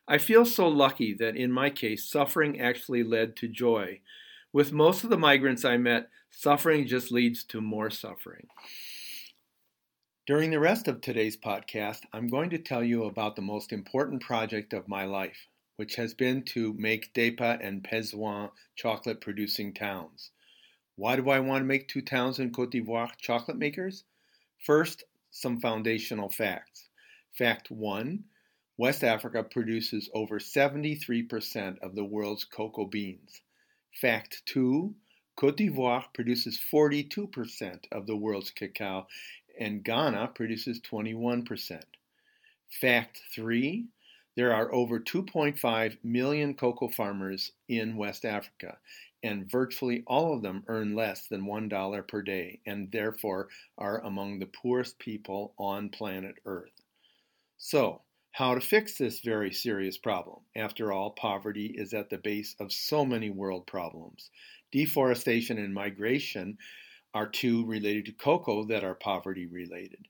I 0.08 0.18
feel 0.18 0.46
so 0.46 0.68
lucky 0.68 1.14
that 1.16 1.36
in 1.36 1.52
my 1.52 1.70
case, 1.70 2.10
suffering 2.10 2.60
actually 2.60 3.04
led 3.04 3.36
to 3.38 3.48
joy. 3.48 4.02
With 4.54 4.72
most 4.72 5.04
of 5.04 5.10
the 5.10 5.18
migrants 5.18 5.66
I 5.66 5.78
met, 5.78 6.10
Suffering 6.30 6.86
just 6.86 7.12
leads 7.12 7.44
to 7.46 7.60
more 7.60 7.90
suffering. 7.90 8.46
During 10.28 10.52
the 10.52 10.60
rest 10.60 10.88
of 10.88 11.02
today's 11.02 11.36
podcast, 11.36 12.02
I'm 12.14 12.28
going 12.28 12.52
to 12.52 12.60
tell 12.60 12.84
you 12.84 13.06
about 13.06 13.36
the 13.36 13.42
most 13.42 13.72
important 13.72 14.22
project 14.22 14.72
of 14.74 14.88
my 14.88 15.06
life, 15.06 15.48
which 15.78 15.96
has 15.96 16.14
been 16.14 16.44
to 16.54 16.74
make 16.74 17.16
Depa 17.16 17.66
and 17.66 17.84
Pezouan 17.84 18.52
chocolate 18.76 19.22
producing 19.22 19.74
towns. 19.74 20.30
Why 20.98 21.16
do 21.16 21.32
I 21.32 21.40
want 21.40 21.62
to 21.62 21.68
make 21.68 21.88
two 21.88 22.04
towns 22.04 22.38
in 22.38 22.54
Cote 22.54 22.70
d'Ivoire 22.70 23.10
chocolate 23.18 23.58
makers? 23.58 24.04
First, 24.64 25.04
some 25.32 25.60
foundational 25.62 26.30
facts. 26.30 26.90
Fact 27.32 27.72
1 27.72 28.24
West 28.78 29.04
Africa 29.04 29.44
produces 29.44 30.12
over 30.14 30.38
73% 30.38 31.80
of 31.80 31.96
the 31.96 32.06
world's 32.06 32.44
cocoa 32.44 32.86
beans. 32.86 33.42
Fact 33.94 34.42
2 34.48 34.96
Cote 35.36 35.58
d'Ivoire 35.58 36.14
produces 36.14 36.60
42% 36.60 37.86
of 37.92 38.06
the 38.06 38.16
world's 38.16 38.52
cacao, 38.52 39.08
and 39.60 39.84
Ghana 39.84 40.28
produces 40.36 40.80
21%. 40.82 41.84
Fact 42.70 43.22
3 43.34 43.88
There 44.36 44.54
are 44.54 44.72
over 44.72 45.00
2.5 45.00 45.98
million 46.04 46.54
cocoa 46.54 46.88
farmers 46.88 47.52
in 47.68 47.98
West 47.98 48.26
Africa, 48.26 48.78
and 49.24 49.50
virtually 49.50 50.04
all 50.06 50.36
of 50.36 50.44
them 50.44 50.64
earn 50.68 50.94
less 50.94 51.28
than 51.28 51.46
$1 51.46 52.08
per 52.08 52.22
day 52.22 52.60
and 52.66 52.92
therefore 52.92 53.50
are 53.78 54.04
among 54.04 54.38
the 54.38 54.46
poorest 54.46 55.00
people 55.00 55.56
on 55.58 55.90
planet 55.90 56.36
Earth. 56.46 56.82
So, 57.58 58.03
how 58.34 58.56
to 58.56 58.62
fix 58.62 58.98
this 58.98 59.20
very 59.20 59.54
serious 59.54 59.96
problem? 60.00 60.40
After 60.56 60.92
all, 60.92 61.12
poverty 61.12 61.68
is 61.68 61.94
at 61.94 62.10
the 62.10 62.18
base 62.18 62.56
of 62.60 62.74
so 62.74 63.06
many 63.06 63.30
world 63.30 63.68
problems. 63.68 64.32
Deforestation 64.72 65.60
and 65.60 65.72
migration 65.72 66.58
are 67.14 67.30
two 67.30 67.64
related 67.68 68.06
to 68.06 68.12
cocoa 68.12 68.64
that 68.64 68.84
are 68.84 68.96
poverty 68.96 69.46
related. 69.46 70.08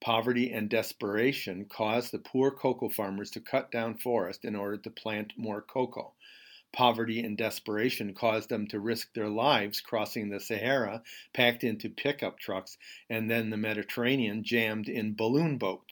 Poverty 0.00 0.50
and 0.50 0.68
desperation 0.68 1.64
caused 1.64 2.10
the 2.10 2.18
poor 2.18 2.50
cocoa 2.50 2.88
farmers 2.88 3.30
to 3.30 3.40
cut 3.40 3.70
down 3.70 3.96
forest 3.96 4.44
in 4.44 4.56
order 4.56 4.78
to 4.78 4.90
plant 4.90 5.34
more 5.36 5.62
cocoa. 5.62 6.14
Poverty 6.72 7.20
and 7.20 7.38
desperation 7.38 8.14
caused 8.14 8.48
them 8.48 8.66
to 8.66 8.80
risk 8.80 9.14
their 9.14 9.28
lives 9.28 9.80
crossing 9.80 10.28
the 10.28 10.40
Sahara, 10.40 11.04
packed 11.32 11.62
into 11.62 11.88
pickup 11.88 12.40
trucks, 12.40 12.78
and 13.08 13.30
then 13.30 13.50
the 13.50 13.56
Mediterranean 13.56 14.42
jammed 14.42 14.88
in 14.88 15.14
balloon 15.14 15.56
boats. 15.56 15.89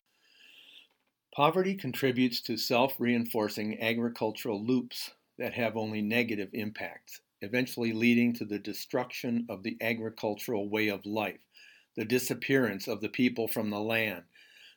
Poverty 1.39 1.77
contributes 1.77 2.41
to 2.41 2.57
self 2.57 2.99
reinforcing 2.99 3.81
agricultural 3.81 4.61
loops 4.61 5.13
that 5.37 5.55
have 5.55 5.77
only 5.77 6.03
negative 6.03 6.51
impacts, 6.53 7.21
eventually 7.41 7.93
leading 7.93 8.33
to 8.33 8.45
the 8.45 8.59
destruction 8.59 9.47
of 9.49 9.63
the 9.63 9.77
agricultural 9.81 10.69
way 10.69 10.89
of 10.89 11.07
life, 11.07 11.39
the 11.95 12.05
disappearance 12.05 12.89
of 12.89 13.01
the 13.01 13.09
people 13.09 13.47
from 13.47 13.71
the 13.71 13.79
land, 13.79 14.25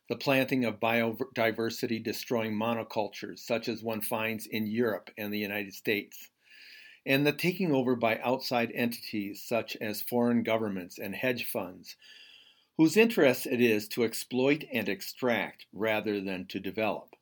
the 0.07 0.15
planting 0.15 0.63
of 0.63 0.79
biodiversity 0.79 1.97
destroying 2.03 2.53
monocultures, 2.53 3.39
such 3.39 3.67
as 3.67 3.81
one 3.81 4.01
finds 4.01 4.45
in 4.45 4.67
Europe 4.67 5.09
and 5.17 5.33
the 5.33 5.39
United 5.39 5.73
States, 5.73 6.29
and 7.07 7.25
the 7.25 7.31
taking 7.31 7.71
over 7.71 7.95
by 7.95 8.19
outside 8.19 8.71
entities 8.75 9.41
such 9.41 9.75
as 9.77 10.03
foreign 10.03 10.43
governments 10.43 10.99
and 10.99 11.15
hedge 11.15 11.43
funds 11.43 11.95
whose 12.77 12.97
interest 12.97 13.45
it 13.45 13.61
is 13.61 13.87
to 13.89 14.03
exploit 14.03 14.63
and 14.71 14.89
extract 14.89 15.65
rather 15.73 16.21
than 16.21 16.45
to 16.47 16.59
develop. 16.59 17.15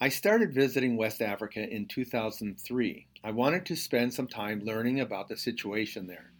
I 0.00 0.08
started 0.08 0.52
visiting 0.52 0.96
West 0.96 1.22
Africa 1.22 1.60
in 1.60 1.86
2003. 1.86 3.06
I 3.22 3.30
wanted 3.30 3.64
to 3.66 3.76
spend 3.76 4.12
some 4.12 4.26
time 4.26 4.60
learning 4.64 5.00
about 5.00 5.28
the 5.28 5.36
situation 5.36 6.06
there. 6.06 6.32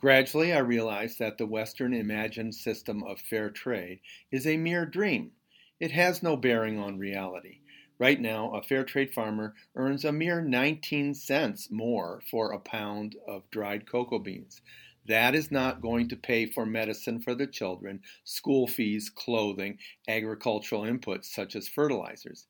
Gradually, 0.00 0.52
I 0.52 0.58
realized 0.58 1.18
that 1.18 1.38
the 1.38 1.46
Western 1.46 1.92
imagined 1.92 2.54
system 2.54 3.02
of 3.02 3.18
fair 3.18 3.50
trade 3.50 4.00
is 4.30 4.46
a 4.46 4.56
mere 4.56 4.86
dream. 4.86 5.32
It 5.80 5.90
has 5.90 6.22
no 6.22 6.36
bearing 6.36 6.78
on 6.78 6.98
reality. 6.98 7.60
Right 7.98 8.20
now, 8.20 8.54
a 8.54 8.62
fair 8.62 8.84
trade 8.84 9.12
farmer 9.12 9.54
earns 9.74 10.04
a 10.04 10.12
mere 10.12 10.40
19 10.40 11.14
cents 11.14 11.68
more 11.70 12.22
for 12.30 12.52
a 12.52 12.60
pound 12.60 13.16
of 13.26 13.50
dried 13.50 13.90
cocoa 13.90 14.20
beans. 14.20 14.60
That 15.08 15.34
is 15.34 15.50
not 15.50 15.80
going 15.80 16.08
to 16.10 16.16
pay 16.16 16.44
for 16.44 16.66
medicine 16.66 17.20
for 17.20 17.34
the 17.34 17.46
children, 17.46 18.02
school 18.24 18.66
fees, 18.66 19.08
clothing, 19.08 19.78
agricultural 20.06 20.82
inputs 20.82 21.24
such 21.24 21.56
as 21.56 21.66
fertilizers. 21.66 22.46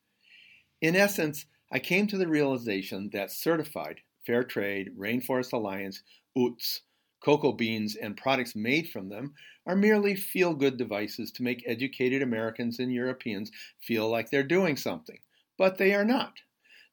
In 0.80 0.96
essence, 0.96 1.46
I 1.70 1.78
came 1.78 2.08
to 2.08 2.18
the 2.18 2.26
realization 2.26 3.10
that 3.12 3.30
certified, 3.30 4.00
fair 4.26 4.42
trade, 4.42 4.90
Rainforest 4.98 5.52
Alliance, 5.52 6.02
UTZ, 6.36 6.80
cocoa 7.20 7.52
beans, 7.52 7.94
and 7.94 8.16
products 8.16 8.56
made 8.56 8.88
from 8.90 9.08
them 9.08 9.34
are 9.64 9.76
merely 9.76 10.16
feel 10.16 10.54
good 10.54 10.76
devices 10.76 11.30
to 11.32 11.44
make 11.44 11.62
educated 11.64 12.22
Americans 12.22 12.80
and 12.80 12.92
Europeans 12.92 13.52
feel 13.80 14.08
like 14.08 14.30
they're 14.30 14.42
doing 14.42 14.76
something. 14.76 15.20
But 15.56 15.78
they 15.78 15.94
are 15.94 16.04
not. 16.04 16.40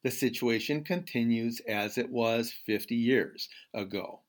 The 0.04 0.12
situation 0.12 0.84
continues 0.84 1.58
as 1.60 1.98
it 1.98 2.10
was 2.10 2.52
50 2.52 2.94
years 2.94 3.48
ago. 3.74 4.20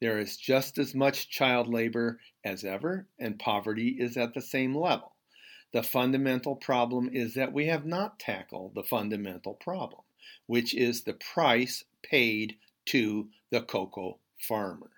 There 0.00 0.18
is 0.20 0.36
just 0.36 0.78
as 0.78 0.94
much 0.94 1.28
child 1.28 1.66
labor 1.66 2.20
as 2.44 2.64
ever, 2.64 3.08
and 3.18 3.38
poverty 3.38 3.96
is 3.98 4.16
at 4.16 4.32
the 4.32 4.40
same 4.40 4.74
level. 4.74 5.16
The 5.72 5.82
fundamental 5.82 6.56
problem 6.56 7.10
is 7.12 7.34
that 7.34 7.52
we 7.52 7.66
have 7.66 7.84
not 7.84 8.18
tackled 8.18 8.74
the 8.74 8.84
fundamental 8.84 9.54
problem, 9.54 10.02
which 10.46 10.72
is 10.72 11.02
the 11.02 11.14
price 11.14 11.84
paid 12.02 12.56
to 12.86 13.28
the 13.50 13.60
cocoa 13.60 14.18
farmer. 14.38 14.90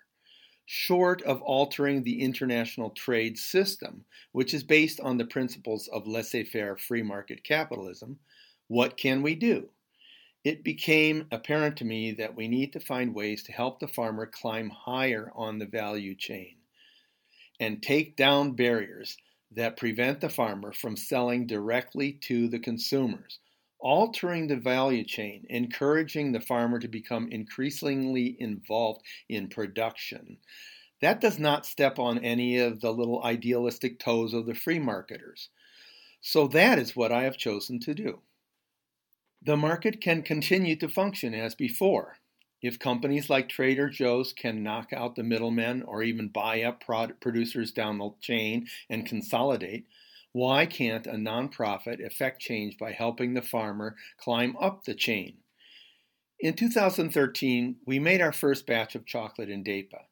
Short 0.65 1.21
of 1.23 1.41
altering 1.41 2.03
the 2.03 2.21
international 2.21 2.91
trade 2.91 3.37
system, 3.37 4.05
which 4.31 4.53
is 4.53 4.63
based 4.63 5.01
on 5.01 5.17
the 5.17 5.25
principles 5.25 5.87
of 5.89 6.07
laissez 6.07 6.45
faire 6.45 6.77
free 6.77 7.03
market 7.03 7.43
capitalism, 7.43 8.19
what 8.67 8.95
can 8.95 9.21
we 9.21 9.35
do? 9.35 9.69
It 10.43 10.63
became 10.63 11.27
apparent 11.31 11.77
to 11.77 11.85
me 11.85 12.11
that 12.13 12.35
we 12.35 12.47
need 12.47 12.73
to 12.73 12.79
find 12.79 13.13
ways 13.13 13.43
to 13.43 13.51
help 13.51 13.79
the 13.79 13.87
farmer 13.87 14.25
climb 14.25 14.69
higher 14.69 15.31
on 15.35 15.59
the 15.59 15.65
value 15.65 16.15
chain 16.15 16.55
and 17.59 17.83
take 17.83 18.15
down 18.15 18.53
barriers 18.53 19.17
that 19.51 19.77
prevent 19.77 20.19
the 20.19 20.29
farmer 20.29 20.73
from 20.73 20.95
selling 20.95 21.45
directly 21.45 22.13
to 22.13 22.47
the 22.47 22.59
consumers, 22.59 23.39
altering 23.79 24.47
the 24.47 24.55
value 24.55 25.03
chain, 25.03 25.45
encouraging 25.49 26.31
the 26.31 26.39
farmer 26.39 26.79
to 26.79 26.87
become 26.87 27.27
increasingly 27.31 28.35
involved 28.39 29.01
in 29.29 29.47
production. 29.47 30.37
That 31.01 31.21
does 31.21 31.37
not 31.37 31.65
step 31.65 31.99
on 31.99 32.19
any 32.19 32.57
of 32.59 32.79
the 32.79 32.91
little 32.91 33.23
idealistic 33.23 33.99
toes 33.99 34.33
of 34.33 34.45
the 34.45 34.55
free 34.55 34.79
marketers. 34.79 35.49
So 36.21 36.47
that 36.49 36.79
is 36.79 36.95
what 36.95 37.11
I 37.11 37.23
have 37.23 37.37
chosen 37.37 37.79
to 37.81 37.93
do. 37.93 38.21
The 39.43 39.57
market 39.57 40.01
can 40.01 40.21
continue 40.21 40.75
to 40.75 40.87
function 40.87 41.33
as 41.33 41.55
before. 41.55 42.17
If 42.61 42.77
companies 42.77 43.27
like 43.27 43.49
Trader 43.49 43.89
Joe's 43.89 44.33
can 44.33 44.61
knock 44.61 44.93
out 44.93 45.15
the 45.15 45.23
middlemen 45.23 45.81
or 45.81 46.03
even 46.03 46.27
buy 46.27 46.61
up 46.61 46.83
producers 47.19 47.71
down 47.71 47.97
the 47.97 48.11
chain 48.21 48.67
and 48.87 49.03
consolidate, 49.03 49.87
why 50.31 50.67
can't 50.67 51.07
a 51.07 51.13
nonprofit 51.13 52.05
effect 52.05 52.39
change 52.39 52.77
by 52.77 52.91
helping 52.91 53.33
the 53.33 53.41
farmer 53.41 53.95
climb 54.17 54.55
up 54.57 54.83
the 54.83 54.93
chain? 54.93 55.37
In 56.39 56.53
2013, 56.53 57.77
we 57.85 57.97
made 57.97 58.21
our 58.21 58.31
first 58.31 58.67
batch 58.67 58.93
of 58.93 59.07
chocolate 59.07 59.49
in 59.49 59.63
Dapa. 59.63 60.03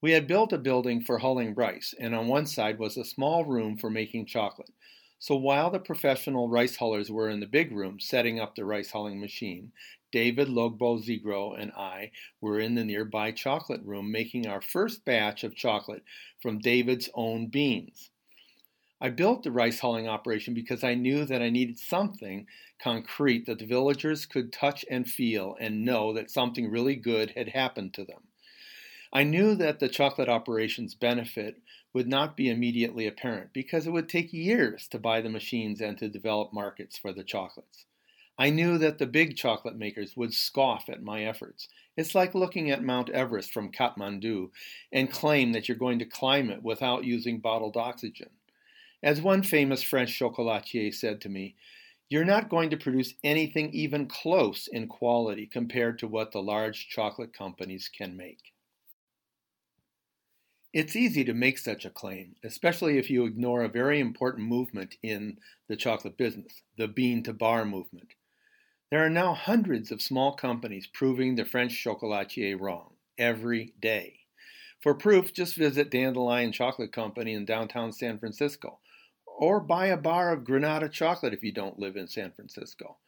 We 0.00 0.12
had 0.12 0.26
built 0.26 0.52
a 0.52 0.58
building 0.58 1.02
for 1.02 1.18
hulling 1.18 1.54
rice, 1.54 1.94
and 1.98 2.14
on 2.14 2.28
one 2.28 2.46
side 2.46 2.78
was 2.78 2.96
a 2.96 3.04
small 3.04 3.44
room 3.44 3.76
for 3.76 3.90
making 3.90 4.26
chocolate. 4.26 4.70
So 5.20 5.34
while 5.36 5.70
the 5.70 5.80
professional 5.80 6.48
rice 6.48 6.76
hullers 6.76 7.10
were 7.10 7.28
in 7.28 7.40
the 7.40 7.46
big 7.46 7.72
room 7.72 7.98
setting 7.98 8.38
up 8.38 8.54
the 8.54 8.64
rice 8.64 8.92
hulling 8.92 9.18
machine, 9.18 9.72
David 10.12 10.48
Logbo 10.48 11.02
Zigro 11.02 11.60
and 11.60 11.72
I 11.72 12.12
were 12.40 12.60
in 12.60 12.76
the 12.76 12.84
nearby 12.84 13.32
chocolate 13.32 13.82
room 13.82 14.12
making 14.12 14.46
our 14.46 14.60
first 14.60 15.04
batch 15.04 15.42
of 15.42 15.56
chocolate 15.56 16.04
from 16.40 16.60
David's 16.60 17.10
own 17.14 17.48
beans. 17.48 18.10
I 19.00 19.10
built 19.10 19.42
the 19.42 19.52
rice 19.52 19.80
hulling 19.80 20.08
operation 20.08 20.54
because 20.54 20.82
I 20.82 20.94
knew 20.94 21.24
that 21.24 21.42
I 21.42 21.50
needed 21.50 21.78
something 21.78 22.46
concrete 22.80 23.46
that 23.46 23.58
the 23.58 23.66
villagers 23.66 24.24
could 24.24 24.52
touch 24.52 24.84
and 24.90 25.08
feel 25.08 25.56
and 25.60 25.84
know 25.84 26.12
that 26.12 26.30
something 26.30 26.70
really 26.70 26.96
good 26.96 27.30
had 27.30 27.48
happened 27.48 27.92
to 27.94 28.04
them. 28.04 28.22
I 29.12 29.24
knew 29.24 29.54
that 29.54 29.78
the 29.78 29.88
chocolate 29.88 30.28
operation's 30.28 30.94
benefit 30.94 31.60
would 31.92 32.06
not 32.08 32.36
be 32.36 32.50
immediately 32.50 33.06
apparent 33.06 33.52
because 33.52 33.86
it 33.86 33.90
would 33.90 34.08
take 34.08 34.32
years 34.32 34.86
to 34.88 34.98
buy 34.98 35.20
the 35.20 35.30
machines 35.30 35.80
and 35.80 35.96
to 35.98 36.08
develop 36.08 36.52
markets 36.52 36.98
for 36.98 37.12
the 37.12 37.24
chocolates. 37.24 37.86
I 38.38 38.50
knew 38.50 38.78
that 38.78 38.98
the 38.98 39.06
big 39.06 39.36
chocolate 39.36 39.76
makers 39.76 40.16
would 40.16 40.32
scoff 40.32 40.88
at 40.88 41.02
my 41.02 41.24
efforts. 41.24 41.68
It's 41.96 42.14
like 42.14 42.36
looking 42.36 42.70
at 42.70 42.84
Mount 42.84 43.10
Everest 43.10 43.52
from 43.52 43.72
Kathmandu 43.72 44.50
and 44.92 45.10
claim 45.10 45.52
that 45.52 45.68
you're 45.68 45.76
going 45.76 45.98
to 45.98 46.04
climb 46.04 46.50
it 46.50 46.62
without 46.62 47.04
using 47.04 47.40
bottled 47.40 47.76
oxygen. 47.76 48.30
As 49.02 49.20
one 49.20 49.42
famous 49.42 49.82
French 49.82 50.16
chocolatier 50.16 50.94
said 50.94 51.20
to 51.22 51.28
me, 51.28 51.56
you're 52.08 52.24
not 52.24 52.48
going 52.48 52.70
to 52.70 52.76
produce 52.76 53.14
anything 53.24 53.70
even 53.72 54.06
close 54.06 54.68
in 54.68 54.86
quality 54.86 55.46
compared 55.46 55.98
to 55.98 56.08
what 56.08 56.32
the 56.32 56.40
large 56.40 56.88
chocolate 56.88 57.34
companies 57.34 57.88
can 57.88 58.16
make. 58.16 58.52
It's 60.78 60.94
easy 60.94 61.24
to 61.24 61.34
make 61.34 61.58
such 61.58 61.84
a 61.84 61.90
claim, 61.90 62.36
especially 62.44 62.98
if 62.98 63.10
you 63.10 63.24
ignore 63.24 63.64
a 63.64 63.68
very 63.68 63.98
important 63.98 64.46
movement 64.46 64.94
in 65.02 65.38
the 65.66 65.74
chocolate 65.74 66.16
business, 66.16 66.62
the 66.76 66.86
bean 66.86 67.24
to 67.24 67.32
bar 67.32 67.64
movement. 67.64 68.12
There 68.88 69.04
are 69.04 69.10
now 69.10 69.34
hundreds 69.34 69.90
of 69.90 70.00
small 70.00 70.36
companies 70.36 70.86
proving 70.86 71.34
the 71.34 71.44
French 71.44 71.72
chocolatier 71.84 72.60
wrong 72.60 72.92
every 73.18 73.74
day. 73.80 74.20
For 74.80 74.94
proof, 74.94 75.34
just 75.34 75.56
visit 75.56 75.90
Dandelion 75.90 76.52
Chocolate 76.52 76.92
Company 76.92 77.32
in 77.32 77.44
downtown 77.44 77.90
San 77.90 78.20
Francisco, 78.20 78.78
or 79.26 79.58
buy 79.58 79.86
a 79.86 79.96
bar 79.96 80.32
of 80.32 80.44
Grenada 80.44 80.88
chocolate 80.88 81.34
if 81.34 81.42
you 81.42 81.50
don't 81.50 81.80
live 81.80 81.96
in 81.96 82.06
San 82.06 82.30
Francisco. 82.30 82.98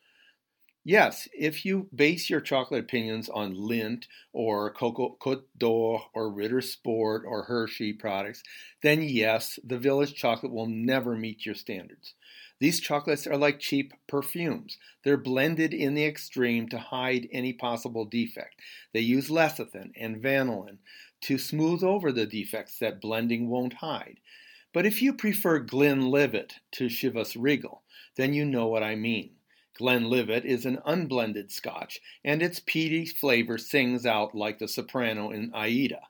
Yes, 0.84 1.28
if 1.32 1.64
you 1.64 1.88
base 1.94 2.28
your 2.30 2.40
chocolate 2.40 2.80
opinions 2.84 3.28
on 3.28 3.54
Lindt 3.54 4.06
or 4.32 4.70
Coco 4.72 5.16
Cote 5.20 5.49
d'Or 5.58 6.02
or 6.14 6.30
Ritter 6.30 6.60
Sport 6.60 7.22
or 7.26 7.44
Hershey 7.44 7.92
products, 7.94 8.42
then 8.82 9.02
yes, 9.02 9.58
the 9.64 9.78
Village 9.78 10.14
chocolate 10.14 10.52
will 10.52 10.66
never 10.66 11.16
meet 11.16 11.46
your 11.46 11.54
standards. 11.54 12.14
These 12.58 12.80
chocolates 12.80 13.26
are 13.26 13.37
like 13.38 13.58
cheap 13.58 13.92
perfumes. 14.06 14.76
They're 15.02 15.16
blended 15.16 15.72
in 15.72 15.94
the 15.94 16.04
extreme 16.04 16.68
to 16.68 16.78
hide 16.78 17.28
any 17.32 17.52
possible 17.54 18.04
defect. 18.04 18.60
They 18.92 19.00
use 19.00 19.28
lecithin 19.30 19.92
and 19.96 20.22
vanillin 20.22 20.78
to 21.22 21.38
smooth 21.38 21.82
over 21.82 22.10
the 22.12 22.26
defects 22.26 22.78
that 22.78 23.00
blending 23.00 23.49
won't 23.49 23.75
hide. 23.75 24.20
But 24.72 24.87
if 24.87 25.00
you 25.02 25.12
prefer 25.14 25.58
Glenlivet 25.60 26.54
to 26.72 26.87
Chivas 26.87 27.34
Regal, 27.38 27.82
then 28.16 28.34
you 28.34 28.44
know 28.44 28.66
what 28.66 28.82
I 28.82 28.94
mean. 28.94 29.37
Glenlivet 29.78 30.44
is 30.44 30.66
an 30.66 30.78
unblended 30.84 31.50
scotch, 31.50 32.00
and 32.24 32.42
its 32.42 32.60
peaty 32.60 33.06
flavor 33.06 33.58
sings 33.58 34.04
out 34.04 34.34
like 34.34 34.58
the 34.58 34.68
soprano 34.68 35.30
in 35.30 35.52
Aida. 35.54 36.02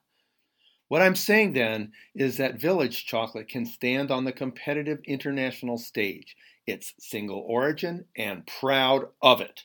What 0.88 1.02
I'm 1.02 1.14
saying 1.14 1.52
then 1.52 1.92
is 2.14 2.36
that 2.38 2.60
Village 2.60 3.06
chocolate 3.06 3.48
can 3.48 3.64
stand 3.64 4.10
on 4.10 4.24
the 4.24 4.32
competitive 4.32 5.00
international 5.04 5.78
stage. 5.78 6.36
It's 6.66 6.94
single 6.98 7.44
origin 7.46 8.06
and 8.16 8.46
proud 8.46 9.06
of 9.22 9.40
it. 9.40 9.64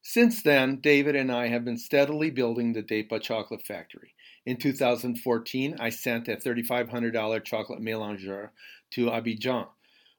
Since 0.00 0.42
then, 0.42 0.80
David 0.80 1.16
and 1.16 1.30
I 1.30 1.48
have 1.48 1.64
been 1.64 1.76
steadily 1.76 2.30
building 2.30 2.72
the 2.72 2.82
Depa 2.82 3.20
Chocolate 3.20 3.66
Factory. 3.66 4.14
In 4.46 4.56
2014, 4.56 5.76
I 5.80 5.90
sent 5.90 6.28
a 6.28 6.36
$3,500 6.36 7.44
chocolate 7.44 7.80
mélangeur 7.80 8.50
to 8.92 9.06
Abidjan 9.06 9.66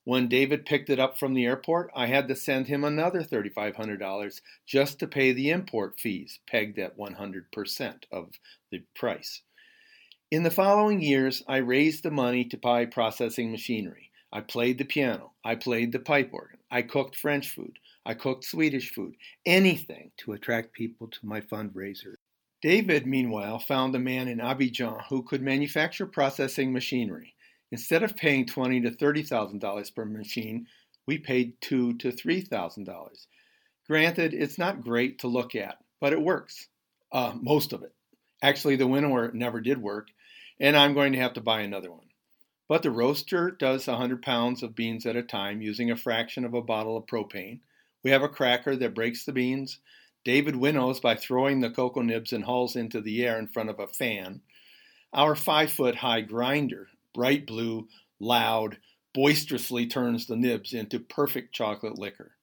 when 0.07 0.29
David 0.29 0.65
picked 0.65 0.89
it 0.89 1.01
up 1.01 1.19
from 1.19 1.33
the 1.33 1.43
airport, 1.43 1.91
I 1.93 2.05
had 2.05 2.29
to 2.29 2.35
send 2.37 2.67
him 2.67 2.85
another 2.85 3.23
$3,500 3.23 4.39
just 4.65 4.99
to 4.99 5.05
pay 5.05 5.33
the 5.33 5.49
import 5.49 5.99
fees, 5.99 6.39
pegged 6.47 6.79
at 6.79 6.97
100% 6.97 8.03
of 8.09 8.29
the 8.71 8.83
price. 8.95 9.41
In 10.31 10.43
the 10.43 10.49
following 10.49 11.01
years, 11.01 11.43
I 11.45 11.57
raised 11.57 12.03
the 12.03 12.11
money 12.11 12.45
to 12.45 12.57
buy 12.57 12.85
processing 12.85 13.51
machinery. 13.51 14.11
I 14.31 14.39
played 14.39 14.77
the 14.77 14.85
piano. 14.85 15.33
I 15.43 15.55
played 15.55 15.91
the 15.91 15.99
pipe 15.99 16.29
organ. 16.31 16.59
I 16.71 16.83
cooked 16.83 17.17
French 17.17 17.49
food. 17.49 17.77
I 18.05 18.13
cooked 18.13 18.45
Swedish 18.45 18.93
food. 18.93 19.17
Anything 19.45 20.11
to 20.19 20.31
attract 20.31 20.71
people 20.71 21.07
to 21.07 21.25
my 21.25 21.41
fundraiser. 21.41 22.13
David, 22.61 23.05
meanwhile, 23.05 23.59
found 23.59 23.93
a 23.93 23.99
man 23.99 24.29
in 24.29 24.37
Abidjan 24.37 25.03
who 25.09 25.21
could 25.21 25.41
manufacture 25.41 26.07
processing 26.07 26.71
machinery. 26.71 27.33
Instead 27.71 28.03
of 28.03 28.15
paying 28.15 28.45
twenty 28.45 28.79
to 28.81 28.91
thirty 28.91 29.23
thousand 29.23 29.59
dollars 29.59 29.89
per 29.89 30.05
machine, 30.05 30.67
we 31.05 31.17
paid 31.17 31.59
two 31.59 31.93
to 31.95 32.11
three 32.11 32.41
thousand 32.41 32.85
dollars. 32.85 33.27
Granted, 33.87 34.33
it's 34.33 34.57
not 34.57 34.83
great 34.83 35.19
to 35.19 35.27
look 35.27 35.55
at, 35.55 35.77
but 35.99 36.13
it 36.13 36.21
works. 36.21 36.67
Uh, 37.11 37.33
most 37.39 37.73
of 37.73 37.83
it. 37.83 37.93
Actually, 38.41 38.75
the 38.75 38.87
winnower 38.87 39.31
never 39.33 39.61
did 39.61 39.81
work, 39.81 40.09
and 40.59 40.77
I'm 40.77 40.93
going 40.93 41.13
to 41.13 41.19
have 41.19 41.33
to 41.33 41.41
buy 41.41 41.61
another 41.61 41.91
one. 41.91 42.07
But 42.67 42.83
the 42.83 42.91
roaster 42.91 43.49
does 43.49 43.87
100 43.87 44.21
pounds 44.21 44.61
of 44.61 44.75
beans 44.75 45.05
at 45.05 45.15
a 45.15 45.23
time 45.23 45.61
using 45.61 45.89
a 45.89 45.95
fraction 45.95 46.43
of 46.43 46.53
a 46.53 46.61
bottle 46.61 46.97
of 46.97 47.05
propane. 47.05 47.61
We 48.03 48.11
have 48.11 48.23
a 48.23 48.29
cracker 48.29 48.75
that 48.75 48.93
breaks 48.93 49.23
the 49.23 49.31
beans. 49.31 49.79
David 50.25 50.57
winnows 50.57 50.99
by 50.99 51.15
throwing 51.15 51.61
the 51.61 51.69
cocoa 51.69 52.01
nibs 52.01 52.33
and 52.33 52.43
hulls 52.43 52.75
into 52.75 52.99
the 52.99 53.25
air 53.25 53.39
in 53.39 53.47
front 53.47 53.69
of 53.69 53.79
a 53.79 53.87
fan. 53.87 54.41
Our 55.13 55.35
five 55.35 55.71
foot 55.71 55.95
high 55.95 56.21
grinder 56.21 56.89
bright 57.13 57.45
blue, 57.47 57.87
loud, 58.19 58.77
boisterously 59.13 59.87
turns 59.87 60.27
the 60.27 60.35
nibs 60.35 60.73
into 60.73 60.99
perfect 60.99 61.53
chocolate 61.53 61.97
liquor. 61.97 62.33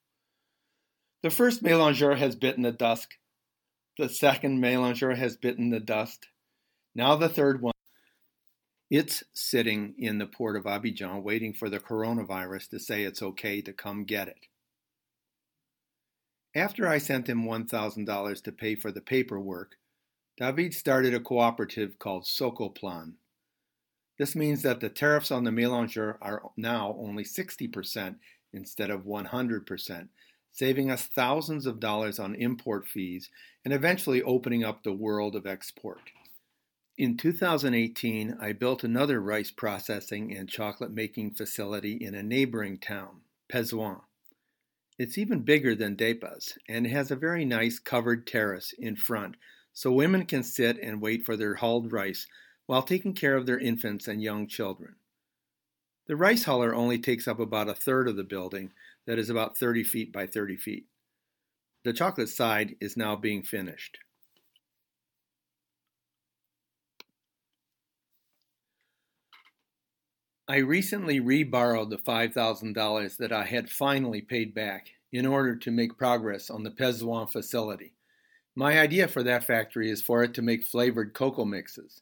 The 1.23 1.29
first 1.29 1.63
mélangeur 1.63 2.17
has 2.17 2.35
bitten 2.35 2.63
the 2.63 2.71
dust. 2.71 3.07
The 3.97 4.09
second 4.09 4.61
mélangeur 4.61 5.15
has 5.15 5.37
bitten 5.37 5.69
the 5.69 5.79
dust. 5.79 6.27
Now 6.93 7.15
the 7.15 7.29
third 7.29 7.61
one. 7.61 7.73
It's 8.91 9.23
sitting 9.33 9.95
in 9.97 10.19
the 10.19 10.27
port 10.27 10.55
of 10.55 10.65
Abidjan 10.65 11.23
waiting 11.23 11.53
for 11.53 11.69
the 11.69 11.79
coronavirus 11.79 12.69
to 12.69 12.79
say 12.79 13.03
it's 13.03 13.23
okay 13.23 13.61
to 13.61 13.73
come 13.73 14.03
get 14.03 14.27
it. 14.27 14.47
After 16.55 16.87
I 16.87 16.99
sent 16.99 17.27
him 17.27 17.45
$1,000 17.45 18.43
to 18.43 18.51
pay 18.51 18.75
for 18.75 18.91
the 18.91 19.01
paperwork, 19.01 19.75
David 20.37 20.73
started 20.73 21.13
a 21.13 21.19
cooperative 21.19 21.97
called 21.99 22.23
Socoplan. 22.23 23.13
This 24.17 24.35
means 24.35 24.61
that 24.61 24.79
the 24.79 24.89
tariffs 24.89 25.31
on 25.31 25.43
the 25.43 25.51
mélangeur 25.51 26.17
are 26.21 26.41
now 26.55 26.95
only 26.99 27.23
60% 27.23 28.15
instead 28.53 28.89
of 28.89 29.01
100%, 29.01 30.07
saving 30.51 30.89
us 30.89 31.05
thousands 31.05 31.65
of 31.65 31.79
dollars 31.79 32.17
on 32.17 32.35
import 32.35 32.87
fees 32.87 33.29
and 33.65 33.73
eventually 33.73 34.21
opening 34.23 34.63
up 34.63 34.83
the 34.83 34.93
world 34.93 35.35
of 35.35 35.45
export. 35.45 35.99
In 36.97 37.17
2018, 37.17 38.37
I 38.39 38.53
built 38.53 38.85
another 38.85 39.19
rice 39.19 39.51
processing 39.51 40.33
and 40.35 40.47
chocolate 40.47 40.93
making 40.93 41.31
facility 41.31 41.95
in 41.95 42.15
a 42.15 42.23
neighboring 42.23 42.77
town, 42.77 43.21
Pezouan. 43.51 43.99
It's 44.97 45.17
even 45.17 45.41
bigger 45.41 45.75
than 45.75 45.97
Depa's 45.97 46.57
and 46.69 46.87
has 46.87 47.11
a 47.11 47.17
very 47.17 47.43
nice 47.43 47.79
covered 47.79 48.25
terrace 48.25 48.73
in 48.79 48.95
front 48.95 49.35
so 49.73 49.91
women 49.91 50.25
can 50.25 50.41
sit 50.41 50.79
and 50.81 51.01
wait 51.01 51.25
for 51.25 51.35
their 51.35 51.55
hulled 51.55 51.91
rice 51.91 52.27
while 52.65 52.83
taking 52.83 53.13
care 53.13 53.35
of 53.35 53.45
their 53.45 53.59
infants 53.59 54.07
and 54.07 54.21
young 54.21 54.47
children. 54.47 54.95
The 56.07 56.15
rice 56.15 56.45
huller 56.45 56.75
only 56.75 56.99
takes 56.99 57.27
up 57.27 57.39
about 57.39 57.69
a 57.69 57.73
third 57.73 58.07
of 58.07 58.15
the 58.15 58.23
building, 58.23 58.71
that 59.05 59.19
is 59.19 59.29
about 59.29 59.57
30 59.57 59.83
feet 59.83 60.11
by 60.11 60.27
30 60.27 60.57
feet. 60.57 60.85
The 61.83 61.93
chocolate 61.93 62.29
side 62.29 62.75
is 62.81 62.97
now 62.97 63.15
being 63.15 63.43
finished. 63.43 63.99
I 70.47 70.57
recently 70.57 71.19
reborrowed 71.19 71.89
the 71.89 71.97
$5,000 71.97 73.17
that 73.17 73.31
I 73.31 73.45
had 73.45 73.69
finally 73.69 74.21
paid 74.21 74.53
back 74.53 74.89
in 75.11 75.25
order 75.25 75.55
to 75.55 75.71
make 75.71 75.97
progress 75.97 76.51
on 76.51 76.63
the 76.63 76.69
Pezouan 76.69 77.31
facility. 77.31 77.93
My 78.55 78.79
idea 78.79 79.07
for 79.07 79.23
that 79.23 79.43
factory 79.43 79.89
is 79.89 80.03
for 80.03 80.23
it 80.23 80.35
to 80.35 80.41
make 80.43 80.63
flavored 80.63 81.13
cocoa 81.13 81.45
mixes. 81.45 82.01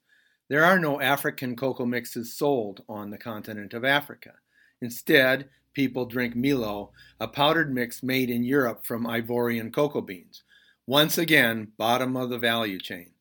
There 0.53 0.63
are 0.63 0.77
no 0.77 1.01
African 1.01 1.55
cocoa 1.55 1.87
mixes 1.87 2.31
sold 2.31 2.83
on 2.87 3.09
the 3.09 3.17
continent 3.17 3.73
of 3.73 3.83
Africa. 3.83 4.33
Instead, 4.81 5.49
people 5.73 6.05
drink 6.05 6.35
Milo, 6.35 6.91
a 7.19 7.27
powdered 7.27 7.73
mix 7.73 8.03
made 8.03 8.29
in 8.29 8.43
Europe 8.43 8.85
from 8.85 9.07
Ivorian 9.07 9.73
cocoa 9.73 10.01
beans. 10.01 10.43
Once 10.85 11.17
again, 11.17 11.71
bottom 11.75 12.15
of 12.15 12.29
the 12.29 12.37
value 12.37 12.79
chain. 12.79 13.13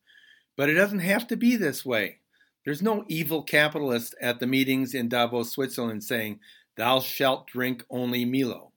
But 0.55 0.69
it 0.69 0.75
doesn't 0.75 0.99
have 0.99 1.25
to 1.29 1.35
be 1.35 1.55
this 1.55 1.83
way. 1.83 2.19
There's 2.65 2.83
no 2.83 3.03
evil 3.07 3.41
capitalist 3.41 4.13
at 4.21 4.39
the 4.39 4.45
meetings 4.45 4.93
in 4.93 5.09
Davos, 5.09 5.49
Switzerland 5.49 6.03
saying, 6.03 6.39
Thou 6.77 6.99
shalt 6.99 7.47
drink 7.47 7.83
only 7.89 8.25
Milo. 8.25 8.73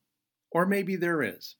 Or 0.50 0.64
maybe 0.64 0.96
there 0.96 1.22
is. 1.22 1.56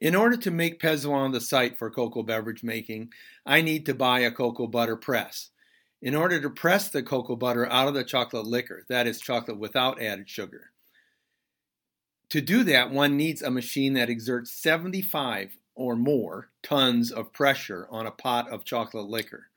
In 0.00 0.14
order 0.14 0.38
to 0.38 0.50
make 0.50 0.80
Pezouan 0.80 1.32
the 1.32 1.40
site 1.42 1.76
for 1.76 1.90
cocoa 1.90 2.22
beverage 2.22 2.62
making, 2.62 3.12
I 3.44 3.60
need 3.60 3.84
to 3.84 3.92
buy 3.92 4.20
a 4.20 4.30
cocoa 4.30 4.68
butter 4.68 4.96
press. 4.96 5.50
In 6.00 6.14
order 6.14 6.40
to 6.40 6.50
press 6.50 6.88
the 6.88 7.02
cocoa 7.02 7.36
butter 7.36 7.66
out 7.66 7.88
of 7.88 7.94
the 7.94 8.04
chocolate 8.04 8.46
liquor, 8.46 8.84
that 8.88 9.06
is, 9.06 9.20
chocolate 9.20 9.58
without 9.58 10.00
added 10.00 10.28
sugar, 10.28 10.70
to 12.30 12.40
do 12.40 12.62
that, 12.64 12.90
one 12.90 13.16
needs 13.16 13.40
a 13.40 13.50
machine 13.50 13.94
that 13.94 14.10
exerts 14.10 14.50
75 14.50 15.56
or 15.74 15.96
more 15.96 16.50
tons 16.62 17.10
of 17.10 17.32
pressure 17.32 17.88
on 17.90 18.06
a 18.06 18.10
pot 18.10 18.50
of 18.50 18.64
chocolate 18.64 19.08
liquor. 19.08 19.48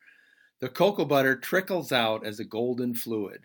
The 0.62 0.70
cocoa 0.70 1.06
butter 1.06 1.36
trickles 1.36 1.92
out 1.92 2.26
as 2.26 2.40
a 2.40 2.46
golden 2.46 2.94
fluid. 2.94 3.42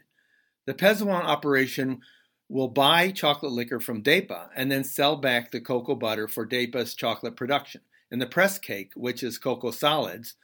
The 0.66 0.74
Pezouan 0.74 1.24
operation 1.24 2.02
will 2.48 2.68
buy 2.68 3.10
chocolate 3.10 3.52
liquor 3.52 3.80
from 3.80 4.02
Depa 4.02 4.50
and 4.54 4.70
then 4.70 4.84
sell 4.84 5.16
back 5.16 5.50
the 5.50 5.60
cocoa 5.60 5.96
butter 5.96 6.28
for 6.28 6.46
Depa's 6.46 6.94
chocolate 6.94 7.34
production. 7.34 7.80
And 8.10 8.22
the 8.22 8.26
press 8.26 8.58
cake, 8.58 8.92
which 8.94 9.24
is 9.24 9.38
cocoa 9.38 9.72
solids, 9.72 10.34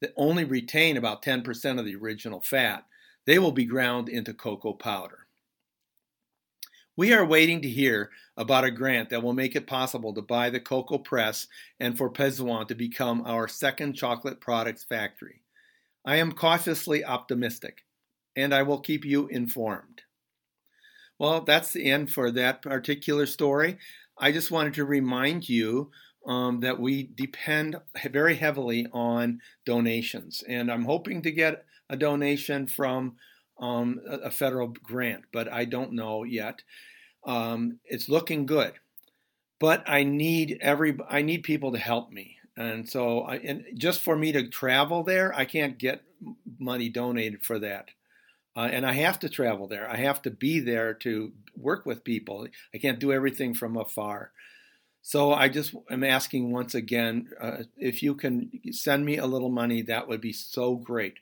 that 0.00 0.12
only 0.16 0.44
retain 0.44 0.96
about 0.96 1.22
10% 1.22 1.78
of 1.78 1.84
the 1.84 1.96
original 1.96 2.40
fat, 2.40 2.84
they 3.26 3.38
will 3.38 3.52
be 3.52 3.64
ground 3.64 4.08
into 4.08 4.34
cocoa 4.34 4.72
powder. 4.72 5.26
We 6.96 7.12
are 7.14 7.24
waiting 7.24 7.62
to 7.62 7.68
hear 7.68 8.10
about 8.36 8.64
a 8.64 8.70
grant 8.70 9.10
that 9.10 9.22
will 9.22 9.32
make 9.32 9.56
it 9.56 9.66
possible 9.66 10.12
to 10.14 10.22
buy 10.22 10.50
the 10.50 10.60
cocoa 10.60 10.98
press 10.98 11.46
and 11.78 11.96
for 11.96 12.10
Pezouan 12.10 12.66
to 12.68 12.74
become 12.74 13.22
our 13.24 13.48
second 13.48 13.94
chocolate 13.94 14.40
products 14.40 14.84
factory. 14.84 15.42
I 16.04 16.16
am 16.16 16.32
cautiously 16.32 17.04
optimistic, 17.04 17.84
and 18.36 18.54
I 18.54 18.62
will 18.62 18.80
keep 18.80 19.04
you 19.04 19.28
informed. 19.28 20.02
Well, 21.18 21.42
that's 21.42 21.72
the 21.72 21.84
end 21.84 22.10
for 22.10 22.30
that 22.30 22.62
particular 22.62 23.26
story. 23.26 23.78
I 24.18 24.32
just 24.32 24.50
wanted 24.50 24.74
to 24.74 24.84
remind 24.84 25.48
you 25.48 25.90
um, 26.26 26.60
that 26.60 26.78
we 26.78 27.02
depend 27.14 27.76
very 28.10 28.36
heavily 28.36 28.86
on 28.92 29.40
donations. 29.64 30.44
And 30.46 30.70
I'm 30.70 30.84
hoping 30.84 31.22
to 31.22 31.30
get 31.30 31.64
a 31.88 31.96
donation 31.96 32.66
from 32.66 33.16
um, 33.58 34.00
a, 34.06 34.30
federal 34.30 34.68
grant, 34.68 35.24
but 35.32 35.52
I 35.52 35.64
don't 35.64 35.92
know 35.92 36.24
yet. 36.24 36.62
Um, 37.26 37.78
it's 37.84 38.08
looking 38.08 38.46
good, 38.46 38.72
but 39.58 39.84
I 39.86 40.02
need 40.02 40.58
every 40.62 40.96
I 41.08 41.20
need 41.20 41.42
people 41.42 41.72
to 41.72 41.78
help 41.78 42.10
me, 42.10 42.38
and 42.56 42.88
so 42.88 43.20
I, 43.20 43.36
and 43.36 43.64
just 43.74 44.00
for 44.00 44.16
me 44.16 44.32
to 44.32 44.48
travel 44.48 45.02
there, 45.02 45.34
I 45.34 45.44
can't 45.44 45.76
get 45.76 46.02
money 46.58 46.88
donated 46.88 47.42
for 47.42 47.58
that. 47.58 47.88
Uh, 48.56 48.68
and 48.72 48.86
I 48.86 48.92
have 48.92 49.18
to 49.20 49.28
travel 49.28 49.68
there. 49.68 49.88
I 49.88 49.96
have 49.96 50.22
to 50.22 50.30
be 50.30 50.60
there 50.60 50.94
to 50.94 51.32
work 51.56 51.86
with 51.86 52.02
people. 52.02 52.48
I 52.74 52.78
can't 52.78 52.98
do 52.98 53.12
everything 53.12 53.54
from 53.54 53.76
afar. 53.76 54.32
So 55.02 55.32
I 55.32 55.48
just 55.48 55.74
am 55.90 56.04
asking 56.04 56.52
once 56.52 56.74
again 56.74 57.30
uh, 57.40 57.62
if 57.76 58.02
you 58.02 58.14
can 58.14 58.50
send 58.72 59.04
me 59.04 59.16
a 59.16 59.26
little 59.26 59.48
money, 59.48 59.82
that 59.82 60.08
would 60.08 60.20
be 60.20 60.32
so 60.32 60.76
great. 60.76 61.18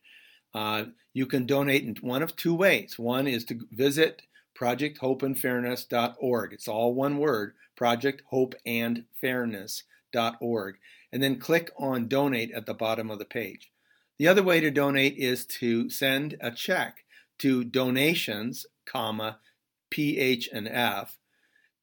Uh, 0.53 0.87
you 1.13 1.27
can 1.27 1.47
donate 1.47 1.85
in 1.85 1.97
one 2.01 2.23
of 2.23 2.37
two 2.37 2.55
ways. 2.55 2.99
One 2.99 3.27
is 3.27 3.45
to 3.47 3.67
visit 3.71 4.23
projecthopeandfairness.org. 4.59 6.53
It's 6.53 6.69
all 6.69 6.95
one 6.95 7.19
word, 7.19 7.55
projecthopeandfairness.org, 7.79 10.75
and 11.13 11.23
then 11.23 11.39
click 11.39 11.71
on 11.79 12.09
donate 12.09 12.51
at 12.51 12.67
the 12.67 12.75
bottom 12.75 13.11
of 13.11 13.19
the 13.19 13.25
page. 13.25 13.71
The 14.19 14.27
other 14.27 14.43
way 14.43 14.61
to 14.61 14.71
donate 14.71 15.17
is 15.17 15.47
to 15.47 15.89
send 15.89 16.37
a 16.41 16.51
check 16.51 17.05
to 17.39 17.63
donations, 17.63 18.67
comma, 18.85 19.39
PH 19.91 20.49
and 20.53 20.69
F, 20.69 21.17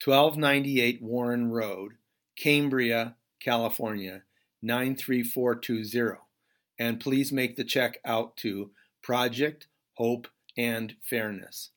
1298 0.06 1.02
Warren 1.02 1.50
Road, 1.50 1.94
Cambria, 2.38 3.16
California, 3.40 4.22
93420. 4.62 6.20
And 6.78 7.00
please 7.00 7.32
make 7.32 7.56
the 7.56 7.64
check 7.64 8.00
out 8.06 8.38
to 8.38 8.70
Project 9.02 9.68
Hope 9.94 10.28
and 10.58 10.96
Fairness. 11.02 11.72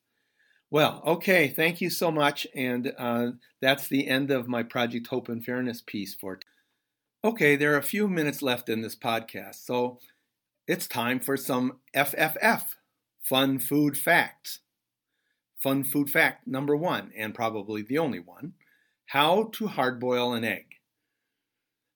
Well, 0.71 1.03
okay, 1.07 1.49
thank 1.49 1.81
you 1.81 1.88
so 1.88 2.11
much. 2.11 2.47
And 2.55 2.93
uh, 2.99 3.31
that's 3.62 3.88
the 3.88 4.07
end 4.07 4.31
of 4.31 4.49
my 4.49 4.62
Project 4.62 5.07
Hope 5.07 5.29
and 5.29 5.43
Fairness 5.43 5.81
piece 5.81 6.14
for. 6.14 6.41
Okay, 7.25 7.57
there 7.57 7.73
are 7.75 7.79
a 7.79 7.83
few 7.83 8.09
minutes 8.09 8.43
left 8.43 8.69
in 8.69 8.83
this 8.83 8.95
podcast, 8.95 9.64
so 9.64 9.99
it's 10.67 10.87
time 10.87 11.19
for 11.19 11.37
some 11.37 11.79
FFF, 11.97 12.75
Fun 13.21 13.59
Food 13.59 13.97
Facts. 13.97 14.61
Fun 15.62 15.85
food 15.85 16.11
fact 16.11 16.47
number 16.47 16.77
one, 16.77 17.12
and 17.16 17.35
probably 17.35 17.83
the 17.83 17.99
only 17.99 18.21
one 18.21 18.55
how 19.09 19.44
to 19.55 19.66
hard 19.66 19.99
boil 19.99 20.35
an 20.35 20.44
egg. 20.44 20.66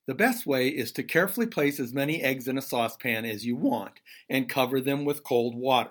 The 0.06 0.14
best 0.14 0.46
way 0.46 0.68
is 0.68 0.92
to 0.92 1.02
carefully 1.02 1.46
place 1.46 1.78
as 1.78 1.92
many 1.92 2.22
eggs 2.22 2.48
in 2.48 2.56
a 2.56 2.62
saucepan 2.62 3.26
as 3.26 3.44
you 3.44 3.54
want 3.54 4.00
and 4.30 4.48
cover 4.48 4.80
them 4.80 5.04
with 5.04 5.22
cold 5.22 5.54
water. 5.54 5.90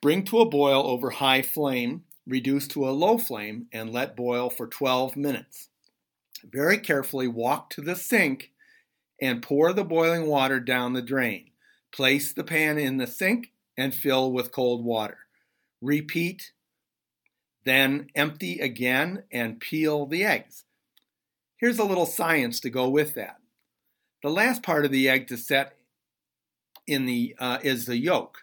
Bring 0.00 0.24
to 0.24 0.40
a 0.40 0.48
boil 0.48 0.86
over 0.86 1.10
high 1.10 1.42
flame, 1.42 2.02
reduce 2.26 2.66
to 2.68 2.88
a 2.88 2.90
low 2.90 3.16
flame, 3.16 3.68
and 3.72 3.92
let 3.92 4.16
boil 4.16 4.50
for 4.50 4.66
12 4.66 5.16
minutes. 5.16 5.68
Very 6.42 6.78
carefully 6.78 7.28
walk 7.28 7.70
to 7.70 7.80
the 7.80 7.94
sink 7.94 8.50
and 9.22 9.40
pour 9.40 9.72
the 9.72 9.84
boiling 9.84 10.26
water 10.26 10.58
down 10.58 10.94
the 10.94 11.00
drain. 11.00 11.50
Place 11.92 12.32
the 12.32 12.44
pan 12.44 12.76
in 12.76 12.96
the 12.96 13.06
sink 13.06 13.52
and 13.76 13.94
fill 13.94 14.32
with 14.32 14.50
cold 14.50 14.84
water. 14.84 15.18
Repeat 15.80 16.50
then 17.64 18.08
empty 18.14 18.60
again 18.60 19.24
and 19.32 19.60
peel 19.60 20.06
the 20.06 20.24
eggs. 20.24 20.64
Here's 21.56 21.78
a 21.78 21.84
little 21.84 22.06
science 22.06 22.60
to 22.60 22.70
go 22.70 22.88
with 22.88 23.14
that. 23.14 23.38
The 24.22 24.30
last 24.30 24.62
part 24.62 24.84
of 24.84 24.90
the 24.90 25.08
egg 25.08 25.28
to 25.28 25.36
set 25.36 25.76
in 26.86 27.06
the 27.06 27.34
uh, 27.38 27.58
is 27.62 27.86
the 27.86 27.96
yolk. 27.96 28.38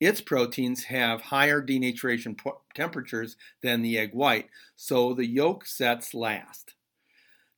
Its 0.00 0.20
proteins 0.20 0.84
have 0.84 1.22
higher 1.22 1.60
denaturation 1.60 2.38
po- 2.38 2.60
temperatures 2.74 3.36
than 3.62 3.82
the 3.82 3.98
egg 3.98 4.14
white, 4.14 4.48
so 4.76 5.12
the 5.12 5.26
yolk 5.26 5.66
sets 5.66 6.14
last. 6.14 6.74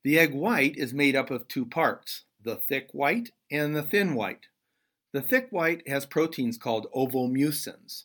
The 0.03 0.19
egg 0.19 0.33
white 0.33 0.77
is 0.77 0.95
made 0.95 1.15
up 1.15 1.31
of 1.31 1.49
two 1.49 1.67
parts, 1.67 2.23
the 2.43 2.57
thick 2.57 2.89
white 2.93 3.31
and 3.51 3.77
the 3.77 3.83
thin 3.83 4.15
white. 4.15 4.47
The 5.13 5.21
thick 5.21 5.49
white 5.51 5.87
has 5.87 6.07
proteins 6.07 6.57
called 6.57 6.87
ovomucins. 6.95 8.05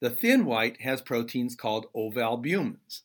The 0.00 0.10
thin 0.10 0.44
white 0.44 0.80
has 0.80 1.00
proteins 1.00 1.54
called 1.54 1.86
ovalbumins. 1.94 3.02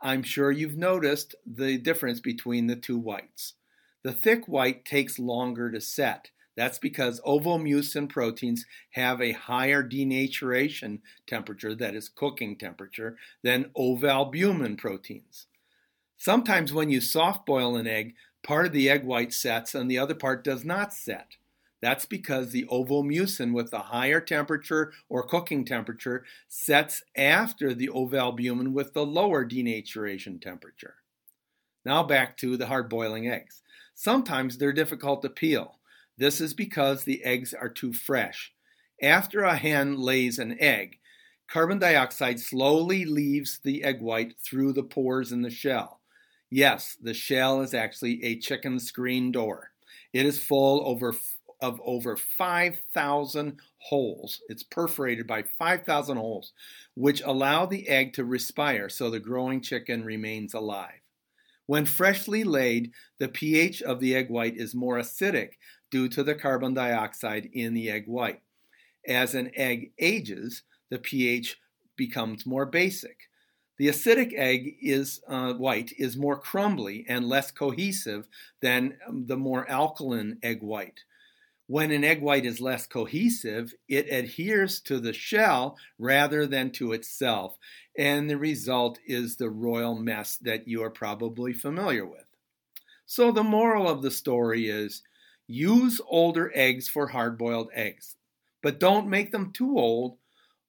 I'm 0.00 0.22
sure 0.22 0.50
you've 0.50 0.76
noticed 0.76 1.34
the 1.44 1.76
difference 1.76 2.20
between 2.20 2.66
the 2.66 2.76
two 2.76 2.96
whites. 2.96 3.54
The 4.02 4.12
thick 4.12 4.46
white 4.46 4.84
takes 4.84 5.18
longer 5.18 5.70
to 5.70 5.80
set. 5.80 6.30
That's 6.56 6.78
because 6.78 7.20
ovomucin 7.20 8.08
proteins 8.08 8.64
have 8.92 9.20
a 9.20 9.32
higher 9.32 9.82
denaturation 9.82 11.00
temperature, 11.26 11.74
that 11.74 11.94
is 11.94 12.08
cooking 12.08 12.56
temperature, 12.56 13.16
than 13.42 13.70
ovalbumin 13.76 14.78
proteins. 14.78 15.46
Sometimes 16.16 16.72
when 16.72 16.90
you 16.90 17.00
soft 17.00 17.46
boil 17.46 17.76
an 17.76 17.86
egg, 17.86 18.14
part 18.42 18.66
of 18.66 18.72
the 18.72 18.90
egg 18.90 19.04
white 19.04 19.32
sets 19.32 19.74
and 19.74 19.90
the 19.90 19.98
other 19.98 20.14
part 20.14 20.44
does 20.44 20.64
not 20.64 20.92
set. 20.92 21.36
That's 21.80 22.04
because 22.04 22.50
the 22.50 22.66
ovomucin 22.70 23.54
with 23.54 23.70
the 23.70 23.78
higher 23.78 24.20
temperature 24.20 24.92
or 25.08 25.26
cooking 25.26 25.64
temperature 25.64 26.24
sets 26.48 27.02
after 27.16 27.74
the 27.74 27.88
ovalbumin 27.88 28.72
with 28.72 28.92
the 28.92 29.06
lower 29.06 29.46
denaturation 29.46 30.40
temperature. 30.40 30.96
Now 31.84 32.02
back 32.02 32.36
to 32.38 32.56
the 32.56 32.66
hard 32.66 32.90
boiling 32.90 33.28
eggs. 33.28 33.62
Sometimes 33.94 34.58
they're 34.58 34.72
difficult 34.72 35.22
to 35.22 35.30
peel. 35.30 35.78
This 36.18 36.40
is 36.40 36.52
because 36.52 37.04
the 37.04 37.24
eggs 37.24 37.54
are 37.54 37.70
too 37.70 37.94
fresh. 37.94 38.52
After 39.02 39.42
a 39.42 39.56
hen 39.56 39.96
lays 39.96 40.38
an 40.38 40.60
egg, 40.60 40.98
carbon 41.48 41.78
dioxide 41.78 42.38
slowly 42.38 43.06
leaves 43.06 43.58
the 43.64 43.82
egg 43.82 44.02
white 44.02 44.34
through 44.38 44.74
the 44.74 44.82
pores 44.82 45.32
in 45.32 45.40
the 45.40 45.50
shell. 45.50 46.00
Yes, 46.50 46.96
the 47.00 47.14
shell 47.14 47.62
is 47.62 47.72
actually 47.72 48.22
a 48.22 48.38
chicken 48.38 48.78
screen 48.78 49.32
door. 49.32 49.70
It 50.12 50.26
is 50.26 50.42
full 50.42 50.86
over 50.86 51.14
of 51.62 51.80
over 51.84 52.16
5,000 52.16 53.58
holes. 53.78 54.40
It's 54.48 54.62
perforated 54.62 55.26
by 55.26 55.42
5,000 55.42 56.16
holes, 56.16 56.52
which 56.94 57.22
allow 57.22 57.66
the 57.66 57.88
egg 57.88 58.12
to 58.14 58.24
respire 58.24 58.88
so 58.88 59.10
the 59.10 59.20
growing 59.20 59.60
chicken 59.60 60.04
remains 60.04 60.54
alive. 60.54 61.00
When 61.66 61.86
freshly 61.86 62.42
laid, 62.42 62.92
the 63.18 63.28
pH 63.28 63.82
of 63.82 64.00
the 64.00 64.16
egg 64.16 64.28
white 64.28 64.56
is 64.56 64.74
more 64.74 64.98
acidic 64.98 65.52
due 65.90 66.08
to 66.08 66.22
the 66.22 66.34
carbon 66.34 66.74
dioxide 66.74 67.48
in 67.52 67.74
the 67.74 67.90
egg 67.90 68.06
white. 68.06 68.42
As 69.06 69.34
an 69.34 69.50
egg 69.54 69.92
ages, 69.98 70.62
the 70.90 70.98
pH 70.98 71.58
becomes 71.96 72.46
more 72.46 72.66
basic. 72.66 73.28
The 73.78 73.88
acidic 73.88 74.34
egg 74.34 74.76
is 74.82 75.20
uh, 75.26 75.54
white 75.54 75.92
is 75.96 76.16
more 76.16 76.38
crumbly 76.38 77.06
and 77.08 77.28
less 77.28 77.50
cohesive 77.50 78.28
than 78.60 78.98
the 79.08 79.38
more 79.38 79.68
alkaline 79.70 80.38
egg 80.42 80.62
white. 80.62 81.00
When 81.70 81.92
an 81.92 82.02
egg 82.02 82.20
white 82.20 82.46
is 82.46 82.60
less 82.60 82.88
cohesive, 82.88 83.72
it 83.86 84.12
adheres 84.12 84.80
to 84.80 84.98
the 84.98 85.12
shell 85.12 85.78
rather 86.00 86.44
than 86.44 86.72
to 86.72 86.92
itself, 86.92 87.56
and 87.96 88.28
the 88.28 88.38
result 88.38 88.98
is 89.06 89.36
the 89.36 89.50
royal 89.50 89.94
mess 89.94 90.36
that 90.38 90.66
you 90.66 90.82
are 90.82 90.90
probably 90.90 91.52
familiar 91.52 92.04
with. 92.04 92.24
So, 93.06 93.30
the 93.30 93.44
moral 93.44 93.88
of 93.88 94.02
the 94.02 94.10
story 94.10 94.68
is 94.68 95.04
use 95.46 96.00
older 96.08 96.50
eggs 96.56 96.88
for 96.88 97.06
hard 97.06 97.38
boiled 97.38 97.70
eggs, 97.72 98.16
but 98.64 98.80
don't 98.80 99.08
make 99.08 99.30
them 99.30 99.52
too 99.52 99.78
old. 99.78 100.18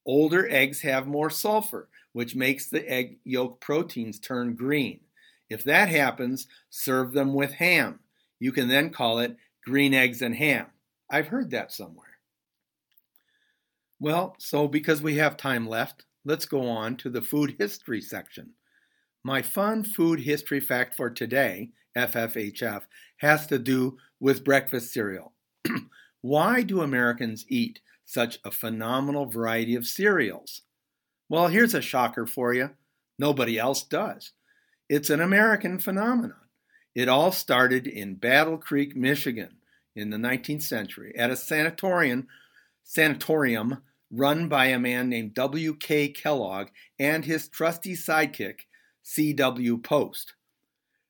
Older 0.05 0.47
eggs 0.47 0.81
have 0.81 1.07
more 1.07 1.31
sulfur, 1.31 1.89
which 2.13 2.35
makes 2.35 2.67
the 2.67 2.87
egg 2.87 3.17
yolk 3.23 3.59
proteins 3.59 4.19
turn 4.19 4.53
green. 4.53 4.99
If 5.49 5.63
that 5.63 5.89
happens, 5.89 6.45
serve 6.69 7.13
them 7.13 7.33
with 7.33 7.53
ham. 7.53 8.01
You 8.37 8.51
can 8.51 8.67
then 8.67 8.91
call 8.91 9.17
it 9.17 9.35
green 9.65 9.95
eggs 9.95 10.21
and 10.21 10.35
ham. 10.35 10.67
I've 11.11 11.27
heard 11.27 11.51
that 11.51 11.73
somewhere. 11.73 12.07
Well, 13.99 14.35
so 14.39 14.67
because 14.67 15.01
we 15.01 15.17
have 15.17 15.37
time 15.37 15.67
left, 15.67 16.05
let's 16.25 16.45
go 16.45 16.67
on 16.67 16.95
to 16.97 17.09
the 17.09 17.21
food 17.21 17.55
history 17.59 18.01
section. 18.01 18.53
My 19.23 19.41
fun 19.41 19.83
food 19.83 20.21
history 20.21 20.59
fact 20.59 20.95
for 20.95 21.09
today, 21.09 21.71
FFHF, 21.95 22.83
has 23.17 23.45
to 23.47 23.59
do 23.59 23.97
with 24.19 24.43
breakfast 24.43 24.93
cereal. 24.93 25.33
Why 26.21 26.63
do 26.63 26.81
Americans 26.81 27.45
eat 27.49 27.81
such 28.05 28.39
a 28.43 28.51
phenomenal 28.51 29.25
variety 29.25 29.75
of 29.75 29.85
cereals? 29.85 30.61
Well, 31.29 31.47
here's 31.47 31.75
a 31.75 31.81
shocker 31.81 32.25
for 32.25 32.53
you. 32.53 32.71
Nobody 33.19 33.59
else 33.59 33.83
does. 33.83 34.31
It's 34.89 35.09
an 35.09 35.21
American 35.21 35.77
phenomenon. 35.77 36.35
It 36.95 37.07
all 37.07 37.31
started 37.31 37.87
in 37.87 38.15
Battle 38.15 38.57
Creek, 38.57 38.95
Michigan, 38.95 39.57
in 39.95 40.09
the 40.09 40.17
19th 40.17 40.63
century 40.63 41.13
at 41.17 41.31
a 41.31 41.35
sanatorium, 41.35 42.27
sanatorium 42.83 43.81
run 44.11 44.47
by 44.47 44.67
a 44.67 44.79
man 44.79 45.09
named 45.09 45.33
W.K. 45.33 46.09
Kellogg 46.09 46.67
and 46.99 47.23
his 47.23 47.47
trusty 47.47 47.93
sidekick, 47.93 48.61
C.W. 49.03 49.77
Post. 49.79 50.33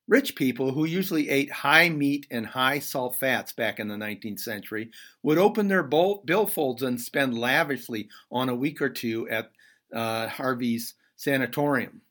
Rich 0.08 0.36
people 0.36 0.72
who 0.72 0.86
usually 0.86 1.30
ate 1.30 1.52
high 1.52 1.90
meat 1.90 2.28
and 2.32 2.46
high 2.46 2.80
salt 2.80 3.16
fats 3.16 3.54
back 3.54 3.80
in 3.80 3.88
the 3.88 3.96
19th 3.96 4.40
century 4.40 4.92
would 5.24 5.38
open 5.38 5.68
their 5.68 5.88
billfolds 5.88 6.82
and 6.82 7.00
spend 7.00 7.38
lavishly 7.38 8.10
on 8.32 8.50
a 8.50 8.56
week 8.56 8.82
or 8.82 8.90
two 8.90 9.30
at 9.30 9.52
uh, 9.94 10.28
Harvey's 10.28 10.96
sanatorium. 11.16 12.02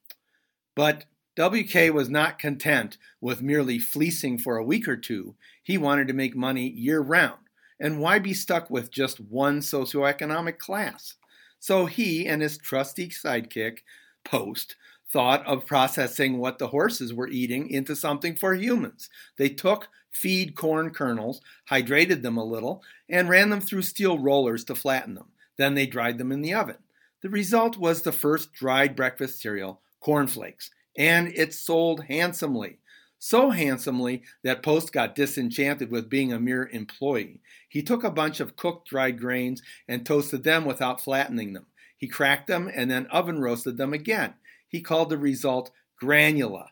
But 0.74 1.04
WK 1.38 1.92
was 1.92 2.08
not 2.08 2.38
content 2.38 2.98
with 3.20 3.42
merely 3.42 3.78
fleecing 3.78 4.38
for 4.38 4.56
a 4.56 4.64
week 4.64 4.88
or 4.88 4.96
two. 4.96 5.34
He 5.62 5.78
wanted 5.78 6.08
to 6.08 6.14
make 6.14 6.36
money 6.36 6.68
year 6.68 7.00
round. 7.00 7.38
And 7.78 8.00
why 8.00 8.18
be 8.18 8.34
stuck 8.34 8.68
with 8.68 8.90
just 8.90 9.20
one 9.20 9.60
socioeconomic 9.60 10.58
class? 10.58 11.14
So 11.58 11.86
he 11.86 12.26
and 12.26 12.42
his 12.42 12.58
trusty 12.58 13.08
sidekick, 13.08 13.78
Post, 14.24 14.76
thought 15.12 15.44
of 15.46 15.66
processing 15.66 16.38
what 16.38 16.58
the 16.58 16.68
horses 16.68 17.12
were 17.14 17.28
eating 17.28 17.68
into 17.70 17.96
something 17.96 18.36
for 18.36 18.54
humans. 18.54 19.08
They 19.38 19.48
took 19.48 19.88
feed 20.10 20.54
corn 20.54 20.90
kernels, 20.90 21.40
hydrated 21.70 22.22
them 22.22 22.36
a 22.36 22.44
little, 22.44 22.82
and 23.08 23.28
ran 23.28 23.50
them 23.50 23.60
through 23.60 23.82
steel 23.82 24.18
rollers 24.18 24.64
to 24.64 24.74
flatten 24.74 25.14
them. 25.14 25.28
Then 25.56 25.74
they 25.74 25.86
dried 25.86 26.18
them 26.18 26.32
in 26.32 26.42
the 26.42 26.54
oven. 26.54 26.78
The 27.22 27.28
result 27.28 27.76
was 27.76 28.02
the 28.02 28.12
first 28.12 28.52
dried 28.52 28.96
breakfast 28.96 29.40
cereal, 29.40 29.80
cornflakes, 30.00 30.70
and 30.96 31.28
it 31.34 31.54
sold 31.54 32.04
handsomely. 32.04 32.78
So 33.18 33.50
handsomely 33.50 34.22
that 34.42 34.62
Post 34.62 34.92
got 34.92 35.14
disenchanted 35.14 35.90
with 35.90 36.08
being 36.08 36.32
a 36.32 36.40
mere 36.40 36.68
employee. 36.72 37.40
He 37.68 37.82
took 37.82 38.02
a 38.02 38.10
bunch 38.10 38.40
of 38.40 38.56
cooked 38.56 38.88
dried 38.88 39.18
grains 39.18 39.62
and 39.86 40.06
toasted 40.06 40.42
them 40.42 40.64
without 40.64 41.02
flattening 41.02 41.52
them. 41.52 41.66
He 41.98 42.08
cracked 42.08 42.46
them 42.46 42.70
and 42.74 42.90
then 42.90 43.06
oven 43.06 43.40
roasted 43.40 43.76
them 43.76 43.92
again. 43.92 44.34
He 44.66 44.80
called 44.80 45.10
the 45.10 45.18
result 45.18 45.70
granula. 46.02 46.68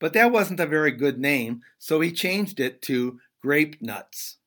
But 0.00 0.12
that 0.14 0.32
wasn't 0.32 0.58
a 0.58 0.66
very 0.66 0.90
good 0.90 1.20
name, 1.20 1.62
so 1.78 2.00
he 2.00 2.10
changed 2.10 2.58
it 2.58 2.82
to 2.82 3.20
grape 3.40 3.80
nuts. 3.80 4.38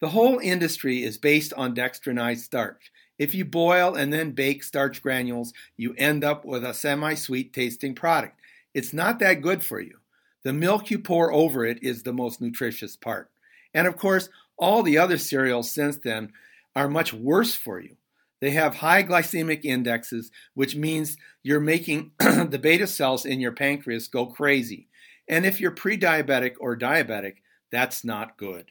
The 0.00 0.08
whole 0.08 0.38
industry 0.38 1.02
is 1.02 1.18
based 1.18 1.52
on 1.54 1.74
dextrinized 1.74 2.40
starch. 2.40 2.90
If 3.18 3.34
you 3.34 3.44
boil 3.44 3.94
and 3.94 4.12
then 4.12 4.32
bake 4.32 4.62
starch 4.62 5.02
granules, 5.02 5.52
you 5.76 5.94
end 5.96 6.24
up 6.24 6.44
with 6.44 6.64
a 6.64 6.74
semi 6.74 7.14
sweet 7.14 7.52
tasting 7.52 7.94
product. 7.94 8.38
It's 8.74 8.92
not 8.92 9.18
that 9.20 9.40
good 9.40 9.64
for 9.64 9.80
you. 9.80 9.98
The 10.42 10.52
milk 10.52 10.90
you 10.90 10.98
pour 10.98 11.32
over 11.32 11.64
it 11.64 11.82
is 11.82 12.02
the 12.02 12.12
most 12.12 12.40
nutritious 12.40 12.94
part. 12.94 13.30
And 13.72 13.86
of 13.86 13.96
course, 13.96 14.28
all 14.58 14.82
the 14.82 14.98
other 14.98 15.18
cereals 15.18 15.70
since 15.70 15.96
then 15.96 16.32
are 16.74 16.88
much 16.88 17.12
worse 17.12 17.54
for 17.54 17.80
you. 17.80 17.96
They 18.40 18.50
have 18.50 18.76
high 18.76 19.02
glycemic 19.02 19.64
indexes, 19.64 20.30
which 20.54 20.76
means 20.76 21.16
you're 21.42 21.58
making 21.58 22.12
the 22.18 22.60
beta 22.62 22.86
cells 22.86 23.24
in 23.24 23.40
your 23.40 23.52
pancreas 23.52 24.08
go 24.08 24.26
crazy. 24.26 24.88
And 25.28 25.46
if 25.46 25.60
you're 25.60 25.70
pre 25.70 25.98
diabetic 25.98 26.54
or 26.60 26.76
diabetic, 26.76 27.36
that's 27.72 28.04
not 28.04 28.36
good. 28.36 28.66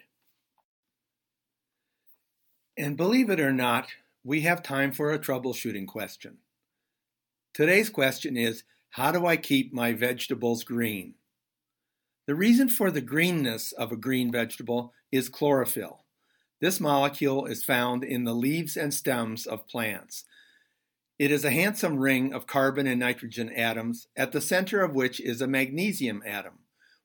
And 2.78 2.96
believe 2.96 3.30
it 3.30 3.40
or 3.40 3.52
not, 3.52 3.88
we 4.26 4.42
have 4.42 4.64
time 4.64 4.92
for 4.92 5.12
a 5.12 5.20
troubleshooting 5.20 5.86
question. 5.86 6.38
Today's 7.54 7.92
question 7.92 8.36
is 8.36 8.64
How 8.90 9.12
do 9.12 9.28
I 9.28 9.38
keep 9.38 9.72
my 9.72 9.94
vegetables 9.94 10.64
green? 10.64 11.14
The 12.26 12.34
reason 12.34 12.68
for 12.68 12.90
the 12.90 13.02
greenness 13.02 13.72
of 13.72 13.92
a 13.92 13.96
green 13.96 14.32
vegetable 14.32 14.94
is 15.12 15.30
chlorophyll. 15.30 16.06
This 16.60 16.80
molecule 16.80 17.46
is 17.46 17.64
found 17.64 18.04
in 18.04 18.24
the 18.24 18.34
leaves 18.34 18.76
and 18.76 18.92
stems 18.92 19.46
of 19.46 19.68
plants. 19.68 20.24
It 21.20 21.30
is 21.30 21.46
a 21.46 21.52
handsome 21.52 21.98
ring 21.98 22.34
of 22.34 22.48
carbon 22.48 22.88
and 22.88 23.00
nitrogen 23.00 23.52
atoms, 23.52 24.08
at 24.18 24.32
the 24.32 24.42
center 24.42 24.82
of 24.82 24.96
which 24.96 25.20
is 25.20 25.40
a 25.40 25.48
magnesium 25.48 26.24
atom. 26.26 26.60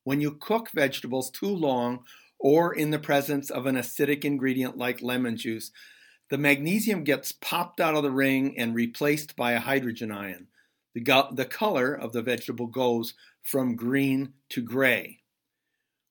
When 0.05 0.23
you 0.23 0.33
cook 0.33 0.71
vegetables 0.75 1.31
too 1.31 1.55
long 1.55 2.01
or 2.39 2.73
in 2.73 2.91
the 2.91 2.99
presence 2.99 3.51
of 3.51 3.67
an 3.67 3.77
acidic 3.77 4.25
ingredient 4.25 4.79
like 4.79 5.03
lemon 5.03 5.37
juice, 5.37 5.71
the 6.31 6.39
magnesium 6.39 7.03
gets 7.03 7.33
popped 7.33 7.81
out 7.81 7.97
of 7.97 8.05
the 8.05 8.11
ring 8.11 8.57
and 8.57 8.75
replaced 8.75 9.35
by 9.35 9.53
a 9.53 9.61
hydrogen 9.61 10.13
ion. 10.13 10.47
The, 10.95 11.01
go- 11.01 11.31
the 11.33 11.45
color 11.45 11.93
of 11.93 12.13
the 12.13 12.23
vegetable 12.23 12.69
goes 12.69 13.15
from 13.43 13.75
green 13.75 14.35
to 14.51 14.63
gray. 14.63 15.19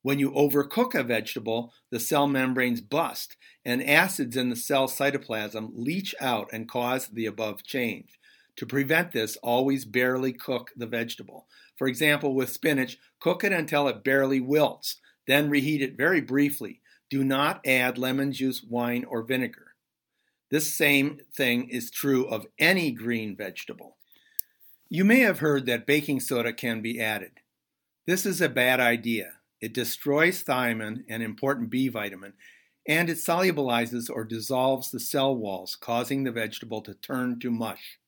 When 0.01 0.19
you 0.19 0.31
overcook 0.31 0.93
a 0.93 1.03
vegetable, 1.03 1.73
the 1.89 1.99
cell 1.99 2.27
membranes 2.27 2.81
bust, 2.81 3.37
and 3.65 3.83
acids 3.83 4.35
in 4.37 4.49
the 4.49 4.55
cell 4.55 4.87
cytoplasm 4.87 5.71
leach 5.73 6.13
out 6.19 6.49
and 6.51 6.69
cause 6.69 7.07
the 7.07 7.25
above 7.25 7.63
change. 7.63 8.19
To 8.57 8.65
prevent 8.65 9.13
this, 9.13 9.37
always 9.37 9.85
barely 9.85 10.33
cook 10.33 10.71
the 10.75 10.85
vegetable. 10.85 11.47
For 11.77 11.87
example, 11.87 12.33
with 12.33 12.49
spinach, 12.49 12.97
cook 13.19 13.43
it 13.43 13.53
until 13.53 13.87
it 13.87 14.03
barely 14.03 14.41
wilts, 14.41 14.97
then 15.27 15.49
reheat 15.49 15.81
it 15.81 15.95
very 15.95 16.19
briefly. 16.19 16.81
Do 17.09 17.23
not 17.23 17.65
add 17.65 17.97
lemon 17.97 18.33
juice, 18.33 18.61
wine, 18.63 19.05
or 19.05 19.23
vinegar. 19.23 19.68
This 20.49 20.73
same 20.73 21.19
thing 21.35 21.69
is 21.69 21.91
true 21.91 22.25
of 22.25 22.47
any 22.57 22.91
green 22.91 23.35
vegetable. 23.35 23.97
You 24.89 25.05
may 25.05 25.19
have 25.19 25.39
heard 25.39 25.67
that 25.67 25.85
baking 25.85 26.21
soda 26.21 26.53
can 26.53 26.81
be 26.81 26.99
added. 26.99 27.33
This 28.07 28.25
is 28.25 28.41
a 28.41 28.49
bad 28.49 28.79
idea. 28.79 29.33
It 29.61 29.73
destroys 29.73 30.43
thiamine, 30.43 31.03
an 31.07 31.21
important 31.21 31.69
B 31.69 31.89
vitamin, 31.89 32.33
and 32.87 33.09
it 33.09 33.17
solubilizes 33.17 34.09
or 34.09 34.23
dissolves 34.23 34.89
the 34.89 34.99
cell 34.99 35.35
walls, 35.35 35.75
causing 35.75 36.23
the 36.23 36.31
vegetable 36.31 36.81
to 36.81 36.95
turn 36.95 37.39
to 37.41 37.51
mush. 37.51 37.99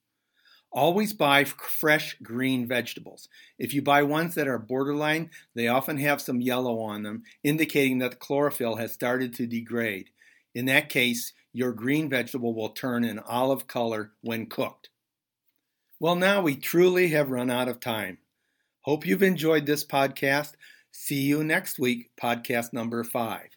Always 0.71 1.13
buy 1.13 1.43
fresh 1.43 2.15
green 2.23 2.65
vegetables. 2.65 3.27
If 3.59 3.73
you 3.73 3.83
buy 3.83 4.01
ones 4.01 4.33
that 4.35 4.47
are 4.47 4.57
borderline, 4.57 5.29
they 5.53 5.67
often 5.67 5.97
have 5.97 6.21
some 6.21 6.41
yellow 6.41 6.79
on 6.79 7.03
them, 7.03 7.23
indicating 7.43 7.99
that 7.99 8.11
the 8.11 8.17
chlorophyll 8.17 8.77
has 8.77 8.93
started 8.93 9.35
to 9.35 9.45
degrade. 9.45 10.09
In 10.55 10.65
that 10.65 10.89
case, 10.89 11.33
your 11.53 11.73
green 11.73 12.09
vegetable 12.09 12.53
will 12.53 12.69
turn 12.69 13.03
an 13.03 13.19
olive 13.19 13.67
color 13.67 14.11
when 14.21 14.45
cooked. 14.47 14.89
Well, 15.99 16.15
now 16.15 16.41
we 16.41 16.55
truly 16.55 17.09
have 17.09 17.29
run 17.29 17.49
out 17.49 17.67
of 17.67 17.79
time. 17.79 18.17
Hope 18.81 19.05
you've 19.05 19.23
enjoyed 19.23 19.65
this 19.65 19.85
podcast. 19.85 20.53
See 20.91 21.21
you 21.21 21.43
next 21.43 21.77
week, 21.77 22.09
podcast 22.21 22.73
number 22.73 23.03
five. 23.03 23.49